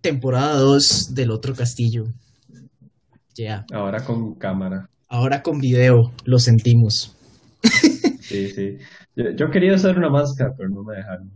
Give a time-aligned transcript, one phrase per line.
[0.00, 2.06] Temporada 2 del otro castillo.
[3.34, 3.64] Ya.
[3.72, 4.88] Ahora con cámara.
[5.08, 7.16] Ahora con video, lo sentimos.
[8.20, 8.78] Sí, sí.
[9.16, 11.32] Yo, yo quería usar una máscara, pero no me dejaron.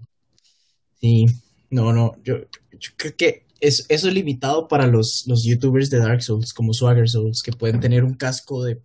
[1.01, 1.27] Sí,
[1.69, 2.37] no, no, yo,
[2.71, 6.73] yo creo que es, eso es limitado para los, los youtubers de Dark Souls, como
[6.73, 8.81] Swagger Souls, que pueden tener un casco de,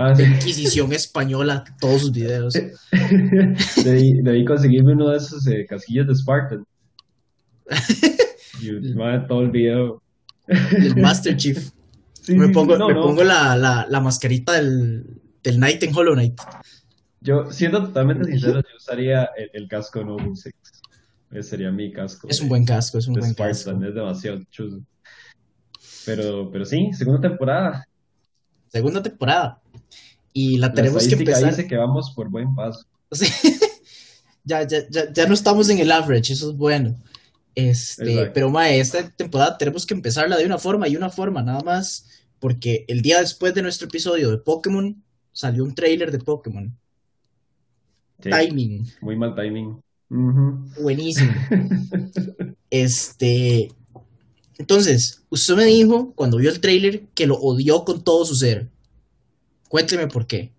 [0.00, 0.22] Ah, sí.
[0.22, 2.54] Inquisición española todos sus videos.
[3.84, 6.64] Debí, debí conseguirme uno de esos eh, casquillos de Spartan.
[8.62, 8.94] Y
[9.28, 10.02] todo el video.
[10.46, 11.70] El Master Chief.
[12.22, 13.00] Sí, me pongo, no, me no.
[13.02, 16.38] pongo la, la, la mascarita del, del Knight en Hollow Knight.
[17.22, 20.54] Yo, siendo totalmente sincero, yo usaría el, el casco Noble Six.
[21.30, 22.28] Ese sería mi casco.
[22.28, 23.70] Es un buen casco, es un buen casco.
[23.70, 24.82] Spartan, es demasiado chulo.
[26.04, 27.86] Pero, pero sí, segunda temporada.
[28.68, 29.59] Segunda temporada.
[30.32, 31.50] Y la La tenemos que empezar.
[31.50, 32.84] dice que vamos por buen paso.
[33.12, 33.26] Sí.
[34.44, 36.96] ya, ya, ya, ya no estamos en el average, eso es bueno.
[37.54, 38.32] Este, Exacto.
[38.32, 42.06] pero mae, esta temporada tenemos que empezarla de una forma y una forma, nada más,
[42.38, 46.76] porque el día después de nuestro episodio de Pokémon salió un trailer de Pokémon.
[48.22, 49.80] Sí, Timing, muy mal timing.
[50.80, 51.32] Buenísimo.
[52.72, 53.68] Este,
[54.58, 58.68] entonces, usted me dijo cuando vio el trailer que lo odió con todo su ser.
[59.70, 60.52] Cuénteme por qué.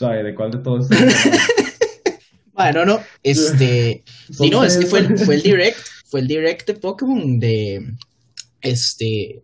[0.00, 0.88] ¿de cuál de todos?
[2.54, 6.66] Bueno, no, este, Sí, no, es que fue el, fue el direct, fue el direct
[6.66, 7.96] de Pokémon de
[8.60, 9.42] este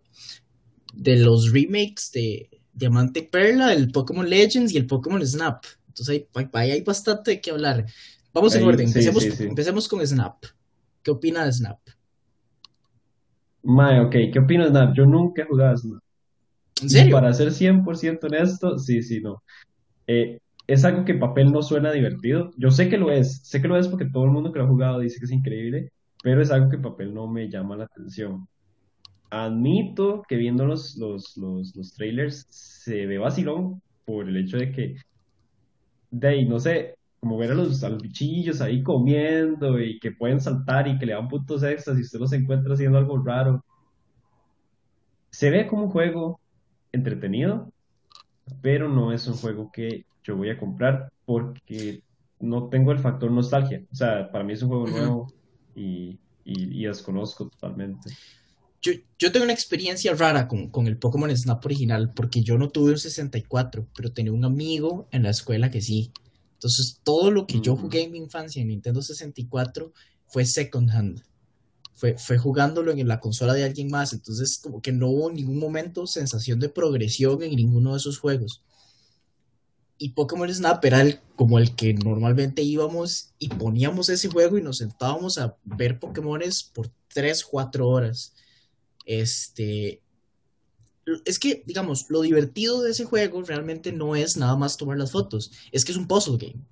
[0.93, 5.65] de los remakes de Diamante y Perla, el Pokémon Legends y el Pokémon Snap.
[5.87, 7.85] Entonces ahí, hay bastante de qué hablar.
[8.31, 9.43] Vamos en orden, empecemos, sí, sí.
[9.45, 10.45] empecemos con Snap.
[11.01, 11.79] ¿Qué opina de Snap?
[13.63, 14.95] Mae, ok, ¿qué opinas, Snap?
[14.95, 16.03] Yo nunca he jugado a Snap.
[16.81, 17.09] ¿En Y serio?
[17.09, 19.43] para ser 100% honesto, sí, sí, no.
[20.07, 22.51] Eh, es algo que en papel no suena divertido.
[22.57, 24.65] Yo sé que lo es, sé que lo es porque todo el mundo que lo
[24.65, 25.91] ha jugado dice que es increíble,
[26.23, 28.47] pero es algo que en papel no me llama la atención.
[29.31, 34.71] Admito que viendo los, los, los, los trailers se ve vacilón por el hecho de
[34.71, 34.95] que,
[36.11, 40.11] de ahí, no sé, como ver a los, a los bichillos ahí comiendo y que
[40.11, 43.63] pueden saltar y que le dan puntos extras y usted los encuentra haciendo algo raro.
[45.31, 46.39] Se ve como un juego
[46.91, 47.69] entretenido,
[48.61, 52.03] pero no es un juego que yo voy a comprar porque
[52.39, 53.83] no tengo el factor nostalgia.
[53.91, 55.33] O sea, para mí es un juego nuevo
[55.75, 58.17] y, y, y desconozco totalmente.
[58.81, 62.69] Yo, yo tengo una experiencia rara con, con el Pokémon Snap original porque yo no
[62.69, 66.13] tuve un 64, pero tenía un amigo en la escuela que sí.
[66.53, 67.81] Entonces, todo lo que yo Ujú.
[67.83, 69.93] jugué en mi infancia en Nintendo 64
[70.27, 71.23] fue second hand.
[71.99, 74.13] Fue, fue jugándolo en la consola de alguien más.
[74.13, 78.19] Entonces, como que no hubo en ningún momento sensación de progresión en ninguno de esos
[78.19, 78.63] juegos.
[79.97, 84.61] Y Pokémon Snap era el, como el que normalmente íbamos y poníamos ese juego y
[84.61, 88.33] nos sentábamos a ver Pokémones por 3, 4 horas.
[89.05, 90.01] Este.
[91.25, 95.11] Es que, digamos, lo divertido de ese juego realmente no es nada más tomar las
[95.11, 95.51] fotos.
[95.73, 96.63] Es que es un puzzle game.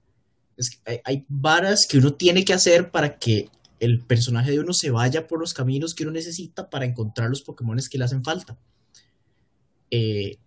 [0.86, 3.50] Hay, hay varas que uno tiene que hacer para que
[3.80, 7.42] el personaje de uno se vaya por los caminos que uno necesita para encontrar los
[7.42, 8.58] Pokémon que le hacen falta.
[9.92, 10.38] Eh,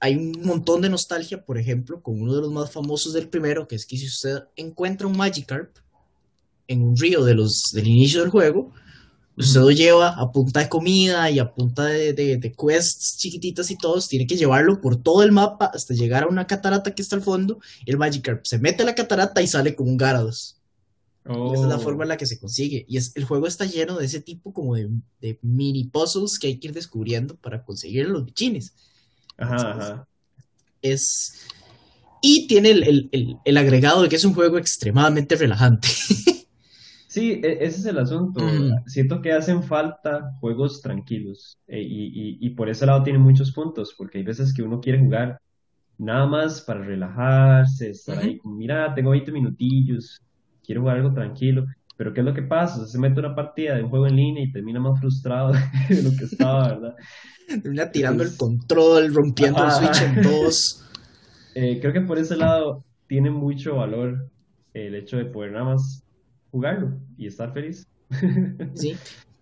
[0.00, 3.68] hay un montón de nostalgia, por ejemplo, con uno de los más famosos del primero,
[3.68, 5.76] que es que si usted encuentra un Magikarp
[6.66, 8.72] en un río de los, del inicio del juego,
[9.36, 13.70] usted lo lleva a punta de comida y a punta de, de, de quests chiquititas
[13.70, 17.02] y todos, tiene que llevarlo por todo el mapa hasta llegar a una catarata que
[17.02, 19.98] está al fondo, y el Magikarp se mete a la catarata y sale con un
[19.98, 20.61] Gyarados.
[21.44, 22.84] Esa es la Oh, forma en la que se consigue.
[22.88, 24.90] Y es, el juego está lleno de ese tipo como de,
[25.20, 28.74] de mini puzzles que hay que ir descubriendo para conseguir los bichines.
[29.36, 30.08] Ajá, ajá.
[30.82, 31.34] Es...
[32.22, 35.88] Y tiene el, el- el- el agregado de que es un juego extremadamente relajante.
[37.06, 38.40] Sí, e- ese es el asunto.
[38.42, 38.82] Mm.
[38.86, 43.52] Siento que hacen falta juegos tranquilos eh, y, y, y por ese lado tiene muchos
[43.52, 45.38] puntos, porque hay veces que uno quiere jugar
[45.98, 50.20] nada más para relajarse, estar ahí, como, mira, tengo 20 minutillos,
[50.64, 52.86] quiero jugar algo tranquilo, pero ¿qué es lo que pasa?
[52.86, 55.52] Se mete una partida de un juego en línea y termina más frustrado
[55.88, 56.94] de lo que estaba, ¿verdad?
[57.62, 59.70] Termina tirando el control, rompiendo el.
[59.70, 60.78] Switch en dos.
[61.54, 64.30] Eh, creo que por ese lado tiene mucho valor
[64.72, 66.02] el hecho de poder nada más
[66.50, 67.86] jugarlo y estar feliz.
[68.74, 68.96] ¿sí?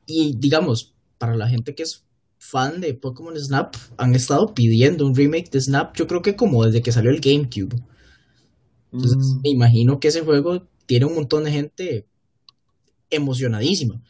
[0.07, 2.05] Y digamos, para la gente que es
[2.39, 6.65] fan de Pokémon Snap, han estado pidiendo un remake de Snap, yo creo que como
[6.65, 7.77] desde que salió el GameCube.
[8.93, 9.41] Entonces, Mm.
[9.45, 12.09] me imagino que ese juego tiene un montón de gente
[13.11, 14.03] emocionadísima.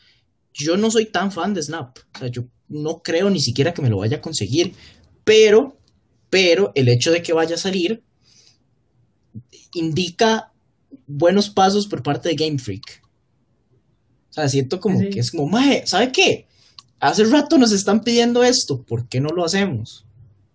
[0.54, 3.82] Yo no soy tan fan de Snap, o sea, yo no creo ni siquiera que
[3.82, 4.72] me lo vaya a conseguir,
[5.22, 5.76] pero,
[6.30, 8.02] pero el hecho de que vaya a salir
[9.74, 10.54] indica
[11.06, 13.02] buenos pasos por parte de Game Freak.
[14.30, 16.46] O sea, siento como que es como, maje, ¿sabe qué?
[16.98, 20.06] Hace rato nos están pidiendo esto, ¿por qué no lo hacemos?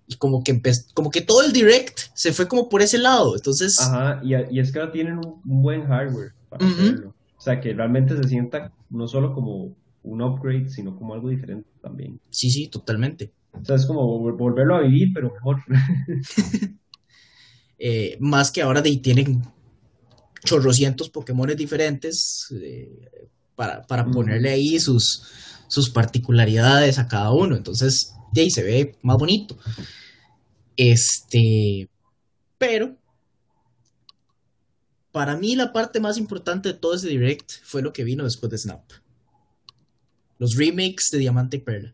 [0.07, 0.62] Y como que
[0.94, 3.80] como que todo el direct se fue como por ese lado, entonces...
[3.81, 7.16] Ajá, y, y es que ahora tienen un, buen hardware para hacerlo.
[7.38, 11.68] O sea, que realmente se sienta no solo como un upgrade, sino como algo diferente
[11.81, 12.19] también.
[12.30, 13.31] Sí, sí, totalmente.
[13.52, 15.62] O sea, es como volverlo a vivir, pero mejor.
[17.78, 19.44] Eh, más que ahora de, tienen
[20.46, 25.24] chorrocientos Pokémones diferentes eh, para, ponerle ahí sus,
[25.68, 27.56] sus particularidades a cada uno.
[27.56, 29.58] Entonces, ahí se ve más bonito.
[30.78, 31.90] Este,
[32.58, 32.98] pero
[35.12, 38.52] para mí la parte más importante de todo ese direct fue lo que vino después
[38.52, 38.84] de Snap.
[40.38, 41.94] Los remakes de Diamante y Perla.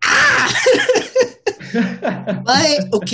[2.90, 3.12] ok.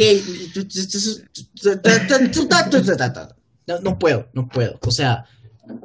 [3.67, 4.79] No, no puedo, no puedo.
[4.83, 5.27] O sea,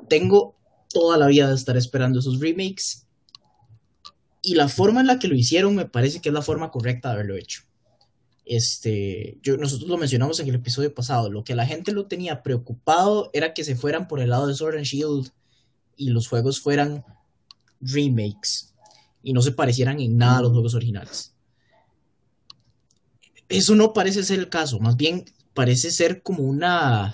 [0.08, 0.56] tengo
[0.94, 3.08] toda la vida de estar esperando esos remakes.
[4.42, 7.10] Y la forma en la que lo hicieron me parece que es la forma correcta
[7.10, 7.62] de haberlo hecho.
[8.46, 11.30] Este, yo, nosotros lo mencionamos en el episodio pasado.
[11.30, 14.56] Lo que la gente lo tenía preocupado era que se fueran por el lado de
[14.56, 15.30] Sword and Shield
[15.96, 17.06] y los juegos fueran
[17.80, 18.74] remakes
[19.24, 21.34] y no se parecieran en nada a los juegos originales.
[23.50, 27.14] Eso no parece ser el caso, más bien parece ser como una.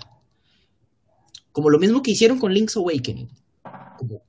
[1.57, 3.27] Como lo mismo que hicieron con Link's Awakening.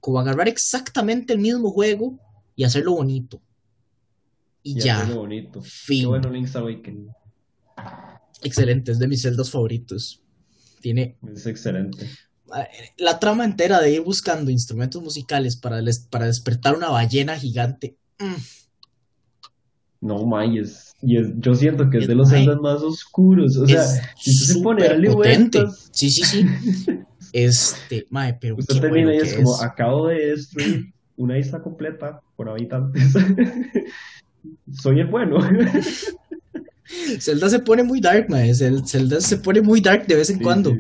[0.00, 2.19] Como, agarrar exactamente el mismo juego
[2.56, 3.42] y hacerlo bonito.
[4.62, 5.02] Y, ya.
[5.02, 5.60] Hacerlo bonito.
[5.60, 6.08] Fin.
[6.08, 7.10] bueno Link's Awakening.
[8.42, 10.22] Excelente, es de mis celdas favoritos.
[10.80, 11.19] Tiene.
[11.34, 12.08] Es excelente.
[12.96, 17.98] La trama entera de ir buscando instrumentos musicales para, para despertar una ballena gigante.
[18.19, 18.36] Mm,
[20.00, 23.56] no, May, es, y es, yo siento que es, de los celdas más oscuros.
[23.58, 23.84] O sea,
[24.16, 25.90] si se pone a darle vueltas.
[25.92, 26.46] Sí, sí, sí.
[27.32, 28.56] Este, Mae, pero.
[28.56, 33.12] Usted termina y es como, acabo de destruir una isla completa por habitantes.
[34.72, 35.38] Soy el bueno.
[37.20, 38.54] Zelda se pone muy dark, mae.
[38.54, 40.75] Zelda se pone muy dark de vez en cuando.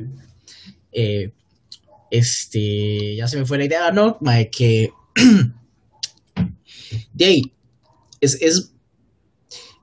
[0.90, 1.32] Eh,
[2.10, 4.16] este, ya se me fue la idea, ¿no?
[4.20, 4.90] Mae, que.
[7.12, 7.42] de ahí,
[8.20, 8.72] es, es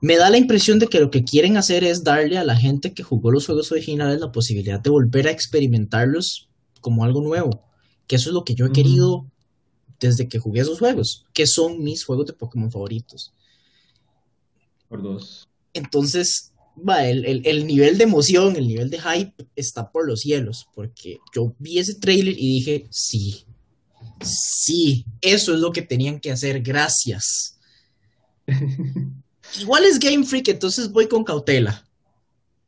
[0.00, 2.92] me da la impresión de que lo que quieren hacer es darle a la gente
[2.92, 6.48] que jugó los juegos originales la posibilidad de volver a experimentarlos
[6.80, 7.62] como algo nuevo.
[8.06, 9.26] Que eso es lo que yo he querido
[10.00, 13.32] desde que jugué esos juegos, que son mis juegos de Pokémon favoritos.
[14.88, 15.48] Por dos.
[15.72, 21.18] Entonces, va, el, nivel de emoción, el nivel de hype está por los cielos, porque
[21.34, 23.44] yo vi ese trailer y dije, sí,
[24.22, 27.58] sí, eso es lo que tenían que hacer, gracias.
[29.60, 31.85] Igual es Game Freak, entonces voy con cautela.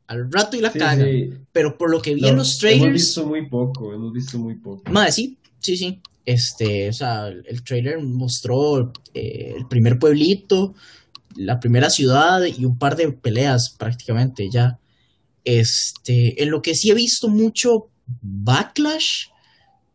[0.09, 1.05] Al rato y la caga.
[1.51, 2.83] Pero por lo que vi en los trailers.
[2.83, 4.89] Hemos visto muy poco, hemos visto muy poco.
[4.91, 6.01] Madre, sí, sí, sí.
[6.25, 10.75] Este, o sea, el trailer mostró eh, el primer pueblito,
[11.35, 14.79] la primera ciudad y un par de peleas prácticamente ya.
[15.43, 17.89] Este, en lo que sí he visto mucho
[18.21, 19.27] backlash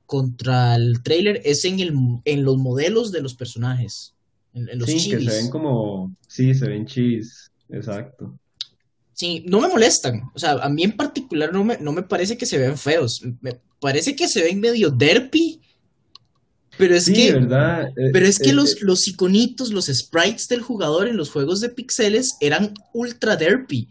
[0.06, 1.92] contra el trailer es en, el,
[2.24, 4.14] en los modelos de los personajes
[4.86, 8.38] sí, que se ven como, sí, se ven chis, exacto.
[9.14, 10.30] Sí, no me molestan.
[10.34, 13.22] O sea, a mí en particular no me, no me parece que se ven feos.
[13.40, 15.60] Me parece que se ven medio derpy.
[16.76, 17.32] Pero es que.
[17.32, 17.88] ¿verdad?
[17.96, 18.78] Eh, pero es que eh, los, eh.
[18.80, 23.88] los iconitos, los sprites del jugador en los juegos de pixeles eran ultra derpy.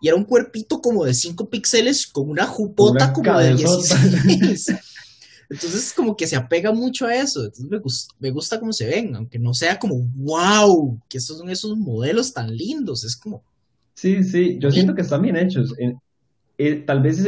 [0.00, 4.66] Y era un cuerpito como de 5 pixeles con una jupota como de 16.
[5.50, 7.44] Entonces como que se apega mucho a eso.
[7.44, 7.78] Entonces me,
[8.18, 12.32] me, gusta cómo se ven, aunque no sea como, wow, que estos son esos modelos
[12.32, 13.04] tan lindos.
[13.04, 13.44] Es como...
[13.94, 15.74] Sí, sí, yo siento que están bien hechos.
[16.58, 17.24] Eh, tal vez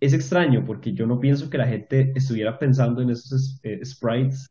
[0.00, 4.50] es, extraño porque yo no pienso que la gente estuviera pensando en esos eh, sprites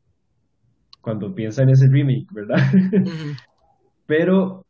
[1.02, 2.58] cuando piensa en ese remake, ¿verdad?
[4.06, 4.66] Pero,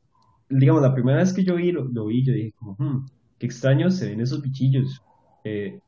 [0.49, 3.05] digamos, la primera vez que yo vi, lo, vi, yo dije como, hmm,
[3.37, 5.01] qué extraño se ven esos bichillos.
[5.43, 5.79] Eh,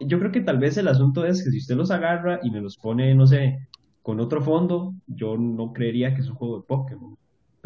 [0.00, 2.60] yo creo que tal vez el asunto es que si usted los agarra y me
[2.60, 3.66] los pone, no sé,
[4.02, 7.16] con otro fondo, yo no creería que es un juego de Pokémon.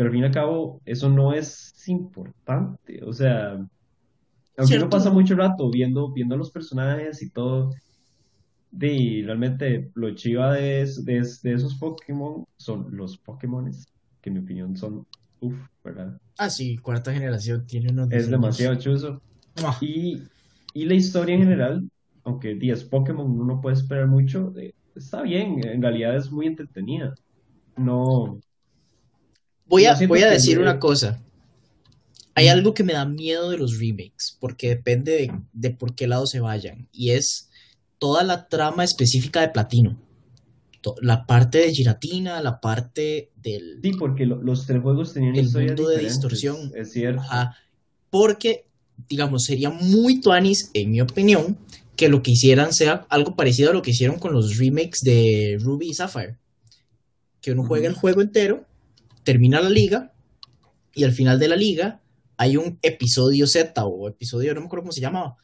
[0.01, 3.05] Pero al fin y al cabo, eso no es importante.
[3.05, 3.63] O sea,
[4.57, 7.75] aunque uno pasa mucho rato viendo, viendo los personajes y todo,
[8.71, 11.19] de, realmente lo chiva de, de,
[11.53, 13.71] esos Pokémon son los Pokémon,
[14.23, 15.07] que en mi opinión son,
[15.41, 16.19] uff, ¿verdad?
[16.39, 18.11] Ah, sí, cuarta generación tiene unos...
[18.11, 19.21] Es demasiado chuzo.
[19.63, 19.77] Ah.
[19.83, 20.23] Y,
[20.73, 21.91] y la historia en general
[22.25, 27.15] aunque 10 Pokémon uno puede esperar mucho, eh, está bien, en realidad es muy entretenida.
[27.77, 28.41] No.
[29.71, 31.23] Voy a, voy a decir una cosa.
[32.35, 36.07] hay algo que me da miedo de los remakes, porque depende de, de por qué
[36.07, 37.49] lado se vayan, y es
[37.99, 39.99] toda la trama específica de Platino.
[41.03, 43.81] La parte de Giratina, la parte del...
[43.83, 46.73] Sí, porque lo- los tres juegos tenían El mundo de distorsión.
[46.75, 47.21] Es cierto.
[47.21, 47.55] Ajá,
[48.09, 48.65] porque,
[49.09, 51.59] digamos, sería muy tuanis, en mi opinión,
[51.97, 55.59] que lo que hicieran sea algo parecido a lo que hicieron con los remakes de
[55.61, 56.39] Ruby y Sapphire.
[57.43, 58.65] Que uno juega el juego entero,
[59.25, 60.13] termina la liga,
[60.95, 62.01] y al final de la liga
[62.37, 65.37] hay un episodio Z o episodio, no me acuerdo cómo se llamaba,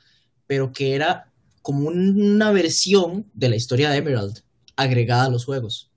[0.47, 1.31] pero que era
[1.63, 4.43] como una versión de la historia de Emerald
[4.77, 5.91] agregada a los juegos.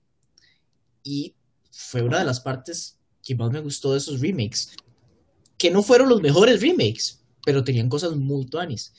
[1.02, 1.34] Y
[1.70, 4.72] fue una de las partes que más me gustó de esos remakes.
[5.56, 8.92] Que no fueron los mejores remakes, pero tenían cosas muy tuanis.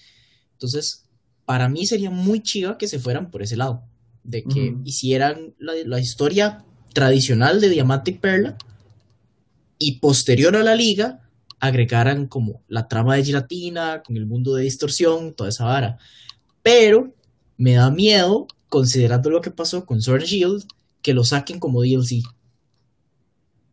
[0.53, 1.05] Entonces,
[1.45, 3.83] para mí sería muy chiva que se fueran por ese lado.
[4.23, 8.57] De que hicieran la, la historia tradicional de Diamante y Perla
[9.81, 11.21] y posterior a la liga
[11.59, 15.97] agregaran como la trama de Giratina con el mundo de distorsión, toda esa vara.
[16.61, 17.15] Pero
[17.57, 20.65] me da miedo, considerando lo que pasó con Sword Shield,
[21.01, 22.21] que lo saquen como DLC.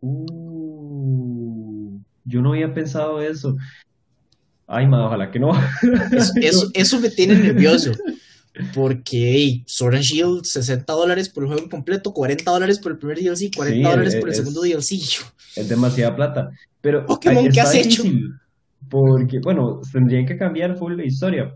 [0.01, 0.39] Uh,
[2.25, 3.55] yo no había pensado eso.
[4.65, 5.51] Ay, ma, ojalá que no.
[6.11, 7.91] Eso, eso, eso me tiene nervioso.
[8.73, 12.97] Porque hey, Sword and Shield, 60 dólares por el juego completo, 40 dólares por el
[12.97, 14.95] primer DLC, 40 Sí, dólares es- por el segundo DLC.
[15.55, 16.49] Es demasiada plata.
[16.81, 18.03] Pero Pokémon, ay, ¿qué has hecho?
[18.89, 21.55] Porque, bueno, tendrían que cambiar full la historia.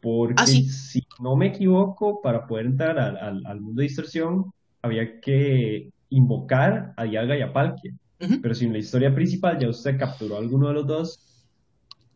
[0.00, 0.68] Porque Ah, sí.
[0.68, 4.46] si no me equivoco, para poder entrar al, al- al mundo de distorsión,
[4.82, 7.92] había que invocar a Dialga y a Palkia.
[8.40, 11.20] Pero si en la historia principal ya usted capturó a alguno de los dos,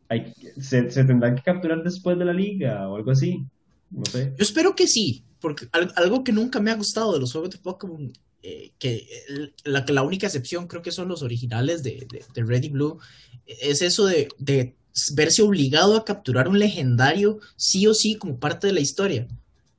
[0.09, 3.45] hay, se, se tendrán que capturar después de la liga o algo así.
[3.91, 4.33] No sé.
[4.37, 7.51] Yo espero que sí, porque al- algo que nunca me ha gustado de los juegos
[7.51, 8.13] de Pokémon,
[8.43, 9.07] eh, que
[9.65, 12.69] la, que la única excepción creo que son los originales de, de, de Red y
[12.69, 12.99] Blue,
[13.47, 14.75] es eso de, de
[15.15, 19.27] verse obligado a capturar un legendario sí o sí como parte de la historia.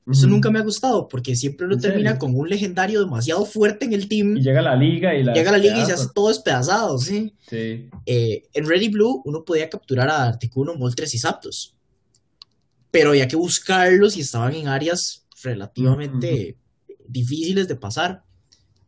[0.10, 2.20] Eso nunca me ha gustado, porque siempre uno ¿En termina serio?
[2.20, 5.34] con un legendario demasiado fuerte en el team, Y llega a la liga y la
[5.34, 7.34] llega a la liga y se hace todo despedazado, ¿sí?
[7.50, 7.90] Sí.
[8.06, 11.76] Eh, en Red y Blue uno podía capturar a Articuno, Moltres y Zapdos,
[12.92, 16.58] pero había que buscarlos y estaban en áreas relativamente
[17.08, 18.24] difíciles de pasar.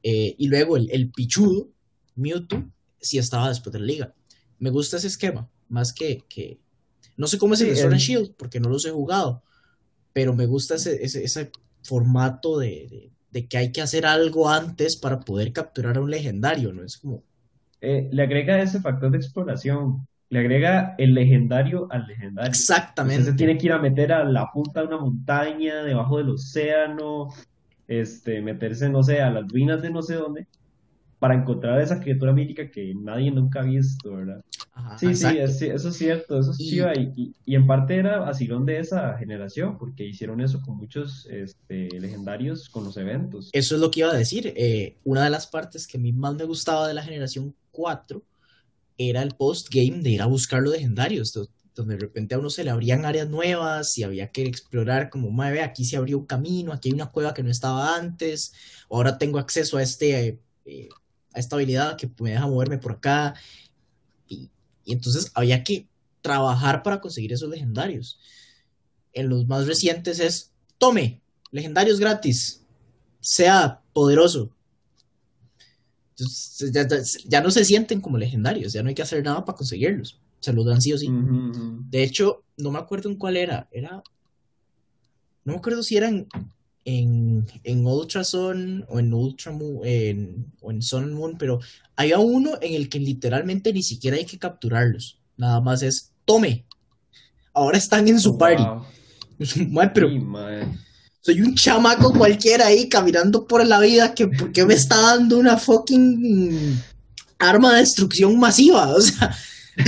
[0.04, 1.70] Eh, y luego el, el Pichudo,
[2.16, 2.64] Mewtwo,
[3.00, 4.14] sí estaba después de la liga.
[4.60, 6.24] Me gusta ese esquema, más que...
[6.30, 6.60] que...
[7.18, 9.44] No sé cómo es el Sí, Sword and Shield, porque no los he jugado,
[10.14, 11.52] pero me gusta ese, ese, ese
[11.84, 16.10] formato de, de- de que hay que hacer algo antes para poder capturar a un
[16.10, 16.84] legendario, ¿no?
[16.84, 17.24] Es como...
[17.82, 20.08] Eh, le agrega ese factor de exploración.
[20.30, 22.50] Le agrega el legendario al legendario.
[22.50, 23.24] Exactamente.
[23.24, 27.30] se tiene que ir a meter a la punta de una montaña, debajo del océano,
[27.88, 30.48] este, meterse, no sé, a las ruinas de no sé dónde,
[31.18, 34.42] para encontrar esa criatura mítica que nadie nunca ha visto, ¿verdad?
[34.74, 35.42] Ajá, Sí, sí, exacto.
[35.44, 38.20] es- sí, eso es cierto, eso es Y- chiva, y, y, y en parte era
[38.20, 43.50] vacilón de esa generación, porque hicieron eso con muchos este, legendarios con los eventos.
[43.52, 44.54] Eso es lo que iba a decir.
[44.56, 48.22] eh, una de las partes que a mí más me gustaba de la generación 4
[49.00, 52.50] era el post-game de ir a buscar los legendarios, do- donde de repente a uno
[52.52, 56.20] se le abrían áreas nuevas y había que explorar como, "Mae, ve, aquí se abrió
[56.20, 58.54] un camino, aquí hay una cueva que no estaba antes,
[58.90, 60.90] ahora tengo acceso a, este, eh,
[61.34, 63.34] a esta habilidad que me deja moverme por acá.
[64.28, 64.50] Y
[64.94, 65.88] entonces había que
[66.22, 68.20] trabajar para conseguir esos legendarios.
[69.14, 72.64] En los más recientes es, tome, legendarios gratis,
[73.22, 74.52] sea poderoso.
[76.20, 76.72] Entonces,
[77.24, 80.20] ya, ya- no se sienten como legendarios, ya no hay que hacer nada para conseguirlos.
[80.40, 81.08] Se los dan sí o sí.
[81.90, 83.68] De hecho, no me acuerdo en cuál era.
[83.72, 84.02] Era.
[85.46, 86.28] No me acuerdo si eran
[86.86, 91.60] en, en Ultrason o en Ultramoon en, o en Sun and Moon, pero
[91.96, 95.20] había uno en el que literalmente ni siquiera hay que capturarlos.
[95.38, 96.66] Nada más es tome.
[97.54, 98.64] Ahora están en su Oh, party.
[99.72, 99.90] wow.
[99.94, 100.20] Pero Sí.
[101.22, 105.38] Soy un chamaco cualquiera ahí caminando por la vida que ¿por qué me está dando
[105.38, 106.78] una fucking
[107.40, 108.90] arma de destrucción masiva?
[108.96, 109.36] O sea.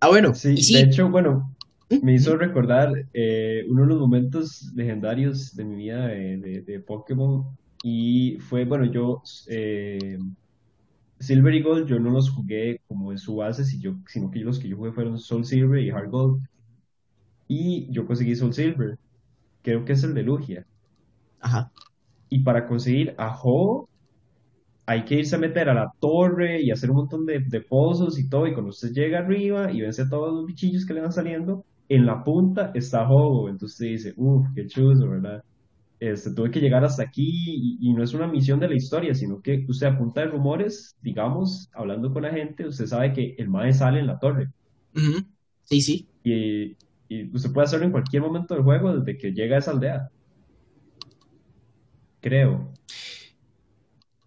[0.00, 1.54] ah, bueno, Sí, sí, de hecho, bueno,
[1.90, 2.04] ¿Mm?
[2.04, 6.80] me hizo recordar eh, uno de los momentos legendarios de mi vida de, de- de
[6.80, 7.44] Pokémon
[7.82, 10.18] y fue, bueno, yo, eh,
[11.20, 14.68] Silver y Gold, yo no los jugué como en su base, sino que los que
[14.68, 16.42] yo jugué fueron Soul Silver y Heart Gold
[17.54, 18.98] y yo conseguí Soul Silver,
[19.62, 20.66] creo que es el de Lugia.
[21.40, 21.70] Ajá.
[22.28, 23.88] Y para conseguir a Ho,
[24.86, 28.18] hay que irse a meter a la torre y hacer un montón de, de pozos
[28.18, 28.46] y todo.
[28.46, 31.64] Y cuando usted llega arriba y vence a todos los bichillos que le van saliendo,
[31.88, 33.48] en la punta está Ho.
[33.48, 35.42] Entonces usted dice, uff, qué chuzo, ¿verdad?
[36.00, 39.14] este, tuve que llegar hasta aquí y, y no es una misión de la historia,
[39.14, 43.34] sino que usted a punta de rumores, digamos, hablando con la gente, usted sabe que
[43.38, 44.48] el mae sale en la torre
[44.94, 45.24] Ujú.
[45.64, 46.08] Sí, sí.
[46.24, 46.76] y,
[47.22, 50.10] y usted puede hacerlo en cualquier momento del juego desde que llega a esa aldea,
[52.20, 52.72] creo.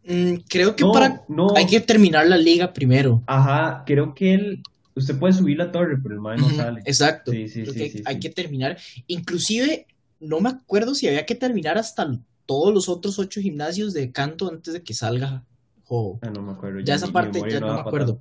[0.03, 1.09] Mm, creo que para...
[1.27, 3.23] No, no, Hay que terminar la liga primero.
[3.25, 4.63] ajá, creo que él,
[4.95, 6.81] usted puede subir la torre, pero el mae no sale.
[6.85, 7.31] Exacto.
[7.31, 8.77] Sí, sí, Creo sí, que sí, hay que terminar.
[9.07, 9.85] Inclusive,
[10.19, 12.07] no me acuerdo si había que terminar hasta
[12.45, 15.45] todos los otros ocho gimnasios de canto antes de que salga
[15.83, 16.19] juego.
[16.21, 18.19] Ah, no me acuerdo, Ya ya esa parte ya no no me acuerdo.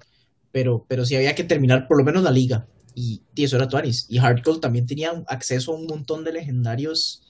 [0.53, 2.67] Pero, pero sí había que terminar por lo menos la liga.
[2.97, 4.07] Y, y eso Tuanis.
[4.09, 7.23] Y Hardcore también tenía acceso a un montón de legendarios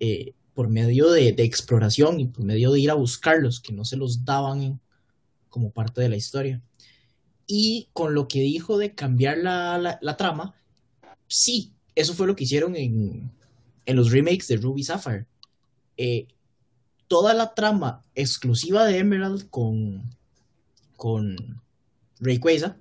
[0.00, 3.96] eh, por medio de, exploración y por medio de ir a buscarlos, que no se
[3.96, 4.80] los daban
[5.48, 6.60] como parte de la historia.
[7.46, 10.54] Y con lo que dijo de cambiar la trama,
[11.28, 13.30] sí, eso fue lo que hicieron en,
[13.86, 15.26] en los remakes de Ruby Sapphire.
[15.96, 16.26] Eh,
[17.08, 20.02] toda la trama exclusiva de Emerald con,
[20.96, 21.62] con
[22.20, 22.76] Rayquaza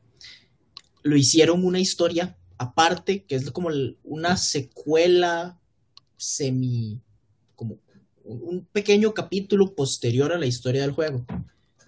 [1.03, 3.69] lo hicieron una historia aparte, que es como
[4.03, 5.59] una secuela
[6.17, 7.01] semi,
[7.55, 7.77] como
[8.23, 11.25] un pequeño capítulo posterior a la historia del juego,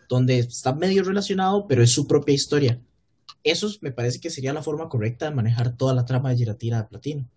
[0.09, 2.81] donde está medio relacionado, pero es su propia historia.
[3.43, 6.81] Eso me parece que sería la forma correcta de manejar toda la trama de Giratina
[6.81, 7.29] de Platino,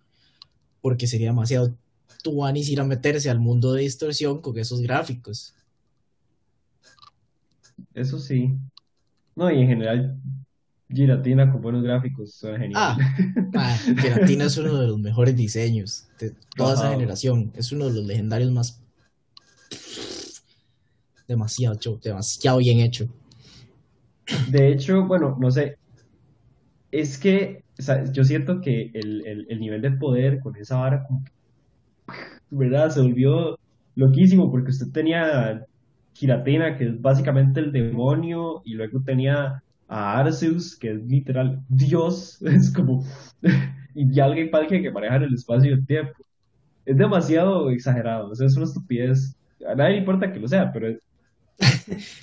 [0.81, 1.77] porque sería demasiado
[2.23, 5.55] tuanis ir a meterse al mundo de distorsión con esos gráficos.
[7.95, 8.57] Eso sí.
[9.37, 10.21] No, y en general,
[10.91, 12.85] Giratina con buenos gráficos, suena genial.
[12.85, 13.05] Ah,
[13.55, 17.53] ah, Giratina es uno de los mejores diseños de toda esa generación.
[17.57, 18.81] Es uno de los legendarios más
[21.29, 23.09] demasiado, demasiado bien hecho.
[24.45, 25.77] De hecho, bueno, no sé,
[26.91, 30.79] es que o sea, yo siento que el, el- el nivel de poder con esa
[30.79, 31.31] vara, como que,
[32.51, 32.91] ¿verdad?
[32.91, 33.59] Se volvió
[33.95, 35.65] loquísimo porque usted tenía
[36.15, 42.41] Giratina, que es básicamente el demonio, y luego tenía a Arceus, que es literal Dios,
[42.43, 43.05] es como,
[43.95, 46.13] y alguien Palkia que maneja el espacio y el tiempo.
[46.87, 49.37] Es demasiado exagerado, o sea, es una estupidez.
[49.69, 50.99] A nadie le importa que lo sea, pero es,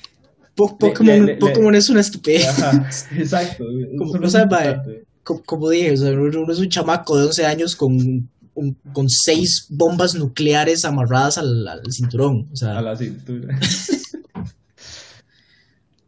[0.55, 2.47] Po- Le- Pokémon, le- le- Pokémon es una estupidez.
[2.47, 2.87] ajá,
[3.17, 3.65] exacto,
[3.97, 4.29] Como, no
[5.43, 7.93] como dije, o sea, uno es un chamaco de 11 años con,
[8.53, 12.47] un- con seis bombas nucleares amarradas al, al cinturón.
[12.51, 13.57] O A sea, la cintura.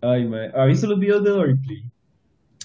[0.01, 0.51] Ay, mae.
[0.53, 1.83] ¿Ha visto los videos de Dorkly?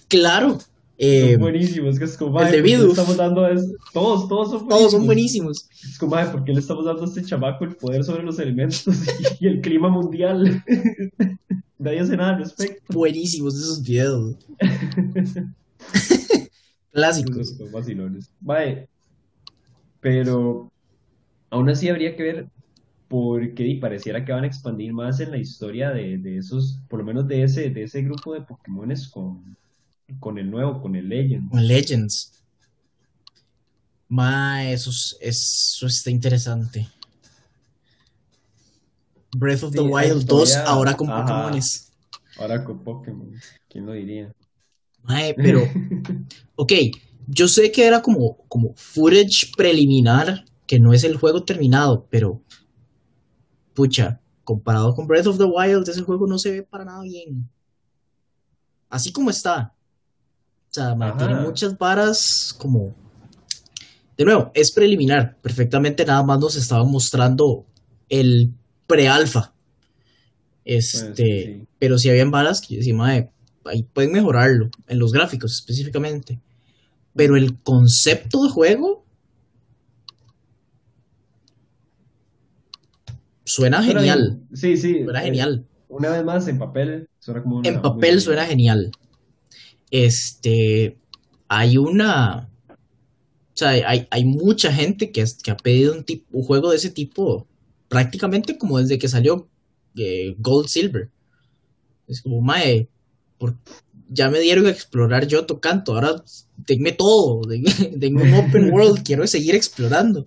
[0.08, 0.58] claro,
[0.98, 1.98] eh, Son buenísimos.
[1.98, 2.90] Que es como, el de ¿por qué le Bidoof.
[2.90, 5.64] estamos dando es- Todos, todos son todos son buenísimos.
[5.64, 5.90] buenísimos.
[5.90, 8.38] Es como, mae, ¿por qué le estamos dando a este chamaco el poder sobre los
[8.38, 8.84] elementos
[9.40, 10.62] y, el clima mundial?
[11.78, 12.84] Nadie hace nada al respecto.
[12.92, 14.36] Buenísimos esos videos.
[16.92, 17.36] Clásicos.
[17.38, 18.30] Esos son vacilones.
[18.40, 18.86] Mae,
[20.00, 20.70] pero
[21.50, 22.46] aún así habría que ver
[23.12, 27.04] porque pareciera que van a expandir más en la historia de, de esos, por lo
[27.06, 29.56] menos de ese, de ese grupo de Pokémones con,
[30.20, 31.52] con el nuevo, con el Legend.
[31.52, 32.32] Con Legends.
[34.08, 36.88] Ma, eso, es- eso está interesante.
[39.34, 41.12] Breath of the Sí, Wild 2 historia, ahora con ajá.
[41.12, 41.90] Pokémones.
[42.36, 44.32] Ahora con Pokémon, ¿quién lo diría?
[45.08, 45.76] Mae, pero,
[46.56, 46.72] ok,
[47.28, 52.42] yo sé que era como, como footage preliminar, que no es el juego terminado, pero,
[53.74, 57.48] pucha, comparado con Breath of the Wild, ese juego no se ve para nada bien.
[58.88, 59.74] Así como está.
[60.70, 61.18] O sea, mae, Ajá.
[61.18, 62.94] tiene muchas varas como...
[64.16, 65.38] De nuevo, es preliminar.
[65.40, 67.66] Perfectamente nada más nos estaban mostrando
[68.08, 68.52] el
[68.86, 69.54] pre-alfa.
[70.64, 71.66] Este, sí.
[71.78, 73.30] pero si habían varas que decía, "Mae,
[73.64, 76.40] ahí pueden mejorarlo, en los gráficos específicamente.
[77.14, 79.01] Pero el concepto de juego
[83.52, 84.40] suena genial.
[84.54, 85.04] Sí, sí.
[85.04, 85.66] Suena eh, genial.
[85.88, 88.90] Una vez más, en papel, suena como una En papel suena genial.
[89.90, 90.96] Este,
[91.48, 96.70] hay una, o sea, hay, hay mucha gente que, ha pedido un, tipo, un juego
[96.70, 97.46] de ese tipo
[97.88, 99.50] prácticamente como desde que salió
[99.96, 101.10] eh, Gold Silver.
[102.08, 102.88] Es como, mae,
[103.36, 103.58] por-
[104.08, 106.22] ya me dieron a explorar yo Canto, ahora
[106.56, 110.26] denme todo, denme, denme un open world, quiero seguir explorando.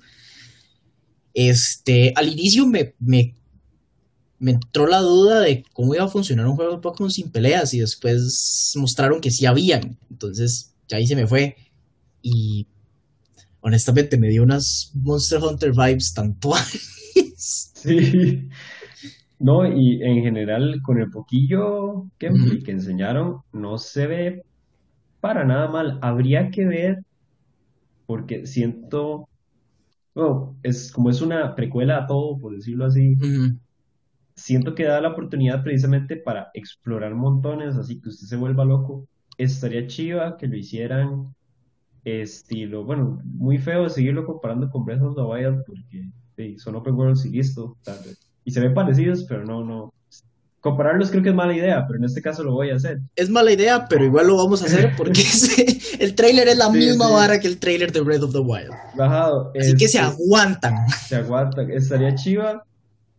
[1.36, 3.36] Este, al inicio me, me,
[4.40, 7.74] me entró la duda de cómo iba a funcionar un juego de Pokémon sin peleas
[7.74, 10.00] y después mostraron que sí habían.
[10.10, 11.58] Entonces, ya ahí se me fue.
[12.22, 12.68] Y
[13.60, 16.54] honestamente me dio unas Monster Hunter vibes tanto.
[17.38, 18.50] Sí.
[19.38, 22.64] No, y en general, con el poquillo gameplay Ujú.
[22.66, 24.42] que enseñaron, no se ve
[25.22, 26.00] para nada mal.
[26.02, 27.04] Habría que ver,
[28.06, 29.28] porque siento
[30.16, 33.18] bueno, es como es una precuela a todo, por decirlo así,
[34.36, 39.08] siento que da la oportunidad precisamente para explorar montones, así que usted se vuelva loco.
[39.38, 41.36] Estaría chiva que lo hicieran
[42.06, 46.96] estilo, bueno, muy feo seguirlo comparando con Breath of the Wild porque sí, son open
[46.96, 48.20] worlds y listo, tal vez.
[48.46, 49.94] Y se ven parecidos, pero no, no.
[50.66, 52.98] Compararlos creo que es mala idea, pero en este caso lo voy a hacer.
[53.16, 55.22] Es mala idea, pero igual lo vamos a hacer porque
[56.00, 57.14] el trailer es la Sí, misma sí.
[57.14, 58.72] vara que el trailer de Breath of the Wild.
[58.98, 59.52] Bajado.
[59.60, 60.74] Así que se este, aguantan.
[60.90, 61.62] se aguanta.
[61.70, 62.64] Estaría chiva